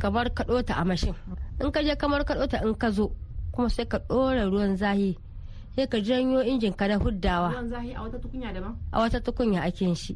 Kamar 0.00 0.32
kaɗo 0.32 0.64
ta. 0.64 0.74
A 0.80 0.84
mashin. 0.88 1.12
In 1.60 1.68
ka 1.70 1.84
je 1.84 1.92
kamar 2.00 2.24
kaɗo 2.24 2.48
ta 2.48 2.64
in 2.64 2.72
ka 2.74 2.88
zo 2.90 3.12
kuma 3.52 3.68
sai 3.68 3.84
ka 3.84 3.98
ɗora 4.08 4.48
ruwan 4.48 4.76
zahi. 4.80 5.20
Sai 5.74 5.86
ka 5.90 5.98
janyo 5.98 6.38
injin 6.46 6.70
ka 6.72 6.86
na 6.86 6.96
huddawa. 7.02 7.50
A 7.98 8.02
wata 8.06 8.18
tukunya 8.22 8.54
daban? 8.54 8.78
A 8.94 8.96
wata 9.02 9.18
tukunya 9.20 9.60
ake 9.66 9.84
yin 9.90 9.94
shi. 9.98 10.14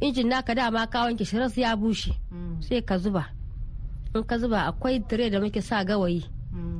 Injin 0.00 0.28
naka 0.32 0.54
dama 0.56 0.86
ka 0.88 1.04
wanke 1.04 1.24
shi 1.24 1.36
ras 1.36 1.52
ya 1.56 1.76
bushe. 1.76 2.16
Sai 2.64 2.80
ka 2.80 2.96
zuba. 2.96 3.28
In 4.16 4.24
ka 4.24 4.40
zuba 4.40 4.64
akwai 4.72 5.04
tire 5.04 5.28
da 5.28 5.36
muke 5.40 5.60
sa 5.60 5.84
gawayi 5.84 6.24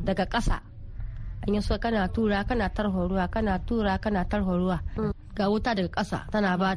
daga 0.05 0.25
ƙasa. 0.25 0.65
An 1.45 1.55
yi 1.55 1.61
so 1.61 1.77
kana 1.77 2.09
tura 2.09 2.41
kana 2.49 2.73
tarho 2.73 3.05
ruwa 3.05 3.29
kana 3.29 3.59
tura 3.61 3.99
kana 4.01 4.25
tarho 4.25 4.57
ruwa. 4.57 4.81
Ga 5.37 5.53
wuta 5.53 5.77
daga 5.77 5.93
ƙasa 5.93 6.25
tana 6.33 6.57
ba 6.57 6.73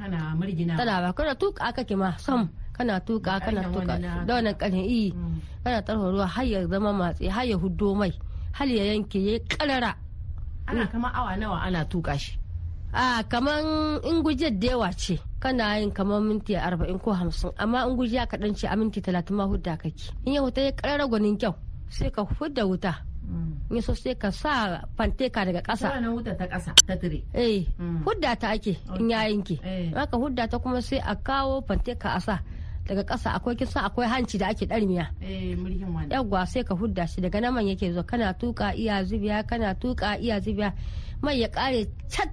tana 0.76 1.00
ba. 1.08 1.10
Kana 1.16 1.32
tuka 1.40 1.72
kake 1.72 1.96
ma 1.96 2.20
sam. 2.20 2.52
Kana 2.76 3.00
tuka 3.00 3.40
kana 3.40 3.64
tuka 3.72 3.96
da 4.28 4.32
wannan 4.36 4.56
ƙarfin 4.60 4.84
iyi 4.84 5.16
kana 5.64 5.80
tarho 5.88 6.12
ruwa 6.12 6.28
har 6.28 6.44
ya 6.44 6.68
zama 6.68 6.92
matsi 6.92 7.32
har 7.32 7.48
ya 7.48 7.56
huddo 7.56 7.96
mai. 7.96 8.12
Har 8.52 8.68
ya 8.68 8.84
yanke 8.92 9.24
ya 9.24 9.40
karara 9.48 9.96
ana 10.70 10.88
kama 10.88 11.10
awa 11.14 11.36
nawa 11.38 11.58
ana 11.66 11.86
tuka 11.86 12.18
shi? 12.18 12.38
A 12.94 13.24
kaman 13.24 14.02
in 14.06 14.24
gujiyar 14.24 14.54
da 14.60 14.68
yawa 14.68 14.90
ce 14.94 15.20
kana 15.40 15.78
yin 15.80 15.92
kamar 15.92 16.22
minti 16.22 16.56
arba'in 16.56 17.00
ko 17.00 17.14
hamsin 17.14 17.52
amma 17.58 17.86
in 17.86 17.96
gujiya 17.98 18.26
kaɗan 18.26 18.56
ce 18.56 18.66
a 18.68 18.76
minti 18.76 19.02
talatin 19.02 19.36
ma 19.36 19.46
hudda 19.46 19.78
kake. 19.78 20.10
In 20.26 20.34
ya 20.34 20.42
wuta 20.42 20.62
ya 20.62 20.72
ƙarara 20.72 21.06
gwanin 21.08 21.38
kyau 21.38 21.54
sai 21.90 22.10
ka 22.10 22.24
hudda 22.26 22.66
wuta. 22.66 23.06
In 23.70 23.82
so 23.82 23.94
sai 23.94 24.16
ka 24.18 24.32
sa 24.34 24.82
fanteka 24.98 25.46
daga 25.46 25.62
ƙasa. 25.62 25.90
Wannan 25.94 26.14
wuta 26.18 26.34
ta 26.34 26.46
ƙasa 26.50 26.74
ta 26.88 26.96
tire. 26.98 27.22
Eh 27.34 27.66
hudda 28.06 28.34
ta 28.36 28.50
ake 28.58 28.78
in 28.98 29.10
ya 29.10 29.22
yanke. 29.30 29.62
Haka 29.94 30.18
hudda 30.18 30.50
ta 30.50 30.58
kuma 30.58 30.82
sai 30.82 30.98
a 30.98 31.14
kawo 31.16 31.62
fanteka 31.62 32.18
a 32.18 32.20
sa. 32.22 32.40
Daga 32.88 33.04
ƙasa 33.04 33.34
akwai 33.38 33.56
kisa 33.56 33.82
akwai 33.86 34.08
hanci 34.08 34.38
da 34.38 34.48
ake 34.50 34.66
ɗarmiya 34.66 35.08
yawwa 36.10 36.46
sai 36.46 36.64
ka 36.64 36.74
hudda 36.76 37.06
shi. 37.08 37.22
Daga 37.22 37.42
naman 37.42 37.68
yake 37.68 37.94
zo 37.94 38.04
kana 38.04 38.34
tuka 38.34 38.74
iya 38.74 39.04
zubiya 39.06 39.44
kana 39.46 39.76
tuka 39.76 40.18
iya 40.18 40.40
zubiya. 40.42 40.74
Mai 41.22 41.40
ya 41.42 41.48
ƙare 41.52 41.86
cat 42.10 42.30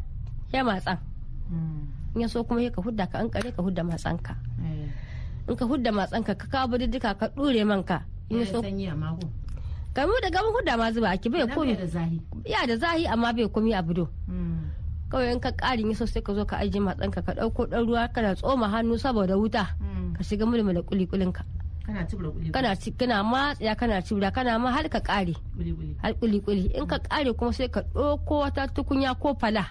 ya 0.53 0.65
matsan 0.65 0.97
in 2.17 2.21
ya 2.25 2.29
so 2.29 2.43
kuma 2.45 2.65
ka 2.73 2.81
hudda 2.81 3.05
ka 3.11 3.19
an 3.21 3.29
kare 3.29 3.53
ka 3.53 3.61
hudda 3.63 3.85
matsanka. 3.85 4.35
In 5.49 5.55
ka 5.57 5.65
hudda 5.69 5.93
matsanka 5.93 6.33
ka 6.35 6.47
kawo 6.49 6.75
duka 6.81 7.13
ka 7.15 7.27
ɗure 7.37 7.63
manka 7.67 8.03
in 8.31 8.41
ya 8.41 8.45
so 8.51 8.63
gamu 9.95 10.13
da 10.25 10.29
gamu 10.33 10.51
hudda 10.57 10.77
ma 10.77 10.89
zuba 10.93 11.13
ake 11.13 11.29
bai 11.29 11.45
komi. 11.55 11.77
ya 12.49 12.65
da 12.67 12.75
zahi 12.77 13.05
amma 13.07 13.33
bai 13.37 13.45
komi 13.49 13.73
a 13.77 13.83
budo. 13.85 14.09
Kawai 15.13 15.33
in 15.33 15.41
ka 15.41 15.53
ƙari 15.55 15.87
so 15.95 16.03
sai 16.07 16.21
ka 16.25 16.35
zo 16.35 16.43
ka 16.49 16.57
ajiye 16.65 16.81
matsanka 16.83 17.23
ka 17.23 17.33
ɗauko 17.37 17.69
ɗan 17.71 17.85
ruwa 17.87 18.09
kana 18.11 18.35
tsoma 18.35 18.67
hannu 18.73 18.97
saboda 18.99 19.37
wuta. 19.39 19.77
Ka 20.17 20.23
shiga 20.25 20.47
mulmula 20.49 20.81
kulikulin 20.83 21.33
ka. 21.33 21.45
Kana 22.51 22.75
ci 22.75 22.91
kana 22.99 23.23
matsaya 23.23 23.77
kana 23.79 24.03
cibra 24.03 24.31
kana 24.35 24.59
ma 24.59 24.75
har 24.75 24.89
ka 24.91 24.99
kare 25.01 25.37
har 26.03 26.13
kulikuli 26.19 26.75
in 26.75 26.87
ka 26.89 26.99
kare 26.99 27.31
kuma 27.37 27.53
sai 27.55 27.69
ka 27.71 27.85
ɗauko 27.95 28.43
wata 28.43 28.67
tukunya 28.67 29.15
ko 29.15 29.37
fala. 29.39 29.63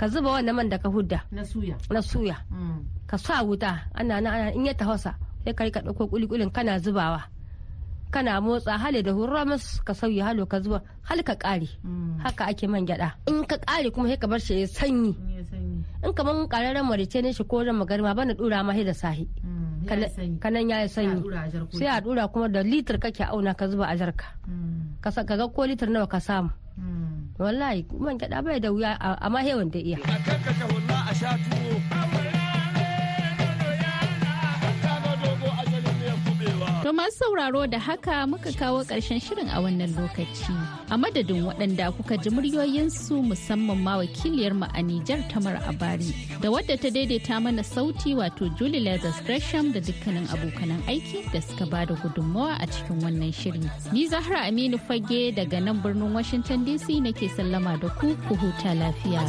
Ka 0.00 0.08
zuba 0.08 0.40
wannan 0.40 0.54
man 0.56 0.68
da 0.72 0.78
ka 0.80 0.88
hudda. 0.88 1.20
Na 1.30 1.44
suya. 1.44 1.76
Na 1.92 2.00
suya. 2.00 2.36
Ka 3.06 3.16
sa 3.20 3.44
wuta. 3.44 3.86
Ana 3.94 4.18
ana 4.24 4.50
in 4.56 4.64
ya 4.66 4.72
tafasa 4.74 5.14
sai 5.44 5.52
ka 5.52 5.68
ka 5.68 5.80
ɗauko 5.84 6.08
kulikulin 6.08 6.48
kana 6.50 6.78
zubawa. 6.80 7.28
Kana 8.10 8.40
motsa 8.40 8.78
hali 8.78 9.02
da 9.02 9.12
hurramus 9.12 9.82
ka 9.84 9.92
sauya 9.92 10.24
halo 10.32 10.46
ka 10.46 10.62
zuba 10.62 10.80
hal 11.02 11.20
ka 11.26 11.34
kare 11.34 11.66
haka 12.24 12.46
ake 12.46 12.64
man 12.70 12.86
gyada 12.86 13.18
in 13.26 13.42
ka 13.44 13.58
kare 13.60 13.90
kuma 13.90 14.06
sai 14.08 14.16
ka 14.16 14.26
bar 14.30 14.40
shi 14.40 14.64
ya 14.64 14.66
sanyi. 14.70 15.12
In 16.04 16.12
kaman 16.16 16.48
kararren 16.48 16.86
marice 16.88 17.20
ne 17.20 17.32
shi 17.36 17.44
ko 17.44 17.60
ran 17.66 17.76
magarma 17.76 18.14
bana 18.16 18.32
dura 18.34 18.62
ma 18.64 18.72
da 18.72 18.94
sahi. 18.94 19.28
Kanan 20.40 20.70
ya 20.70 20.82
yi 20.82 20.88
sanyi. 20.88 21.22
Sai 21.72 21.86
a 21.88 22.00
dura 22.00 22.28
kuma 22.28 22.48
da 22.48 22.62
litir 22.62 22.98
kake 22.98 23.24
auna 23.24 23.54
ka 23.54 23.68
zuba 23.68 23.86
a 23.88 23.96
jarka. 23.96 24.24
Ka 25.00 25.10
ga 25.12 25.48
ko 25.48 25.62
litir 25.66 25.88
nawa 25.90 26.06
ka 26.08 26.18
samu. 26.20 26.50
Wallahi 27.38 27.86
man 27.98 28.18
gyada 28.18 28.42
bai 28.42 28.60
da 28.60 28.70
wuya 28.70 28.94
amma 28.98 29.42
hewan 29.42 29.70
da 29.70 29.78
iya. 29.78 29.98
To 29.98 32.13
masu 37.04 37.16
sauraro 37.18 37.66
da 37.66 37.78
haka 37.78 38.26
muka 38.26 38.52
kawo 38.52 38.80
ƙarshen 38.84 39.20
shirin 39.20 39.48
a 39.52 39.60
wannan 39.60 39.92
lokaci. 39.92 40.52
A 40.90 40.96
madadin 40.96 41.44
waɗanda 41.44 41.92
kuka 41.96 42.16
ji 42.16 42.30
muryoyinsu 42.30 43.20
musamman 43.22 43.76
ma 43.82 43.98
wakiliyar 43.98 44.54
mu 44.56 44.64
a 44.72 44.80
Nijar 44.82 45.20
Tamar 45.28 45.60
Abari 45.68 46.14
da 46.40 46.48
wadda 46.48 46.80
ta 46.80 46.88
daidaita 46.88 47.42
mana 47.42 47.60
sauti 47.62 48.14
wato 48.16 48.48
Julie 48.56 48.80
Leathers 48.80 49.20
Gresham 49.26 49.72
da 49.72 49.80
dukkanin 49.80 50.24
abokanan 50.32 50.80
aiki 50.88 51.28
da 51.32 51.40
suka 51.40 51.66
ba 51.66 51.84
da 51.84 51.94
gudunmawa 51.94 52.56
a 52.62 52.66
cikin 52.66 52.96
wannan 53.04 53.32
shiri. 53.34 53.60
Ni 53.92 54.08
Zahra 54.08 54.48
Aminu 54.48 54.80
Fage 54.80 55.34
daga 55.36 55.60
nan 55.62 55.82
birnin 55.82 56.14
Washington 56.14 56.64
DC 56.64 57.02
nake 57.04 57.28
sallama 57.36 57.78
da 57.80 57.88
ku 58.00 58.16
ku 58.28 58.34
huta 58.34 58.72
lafiya. 58.72 59.20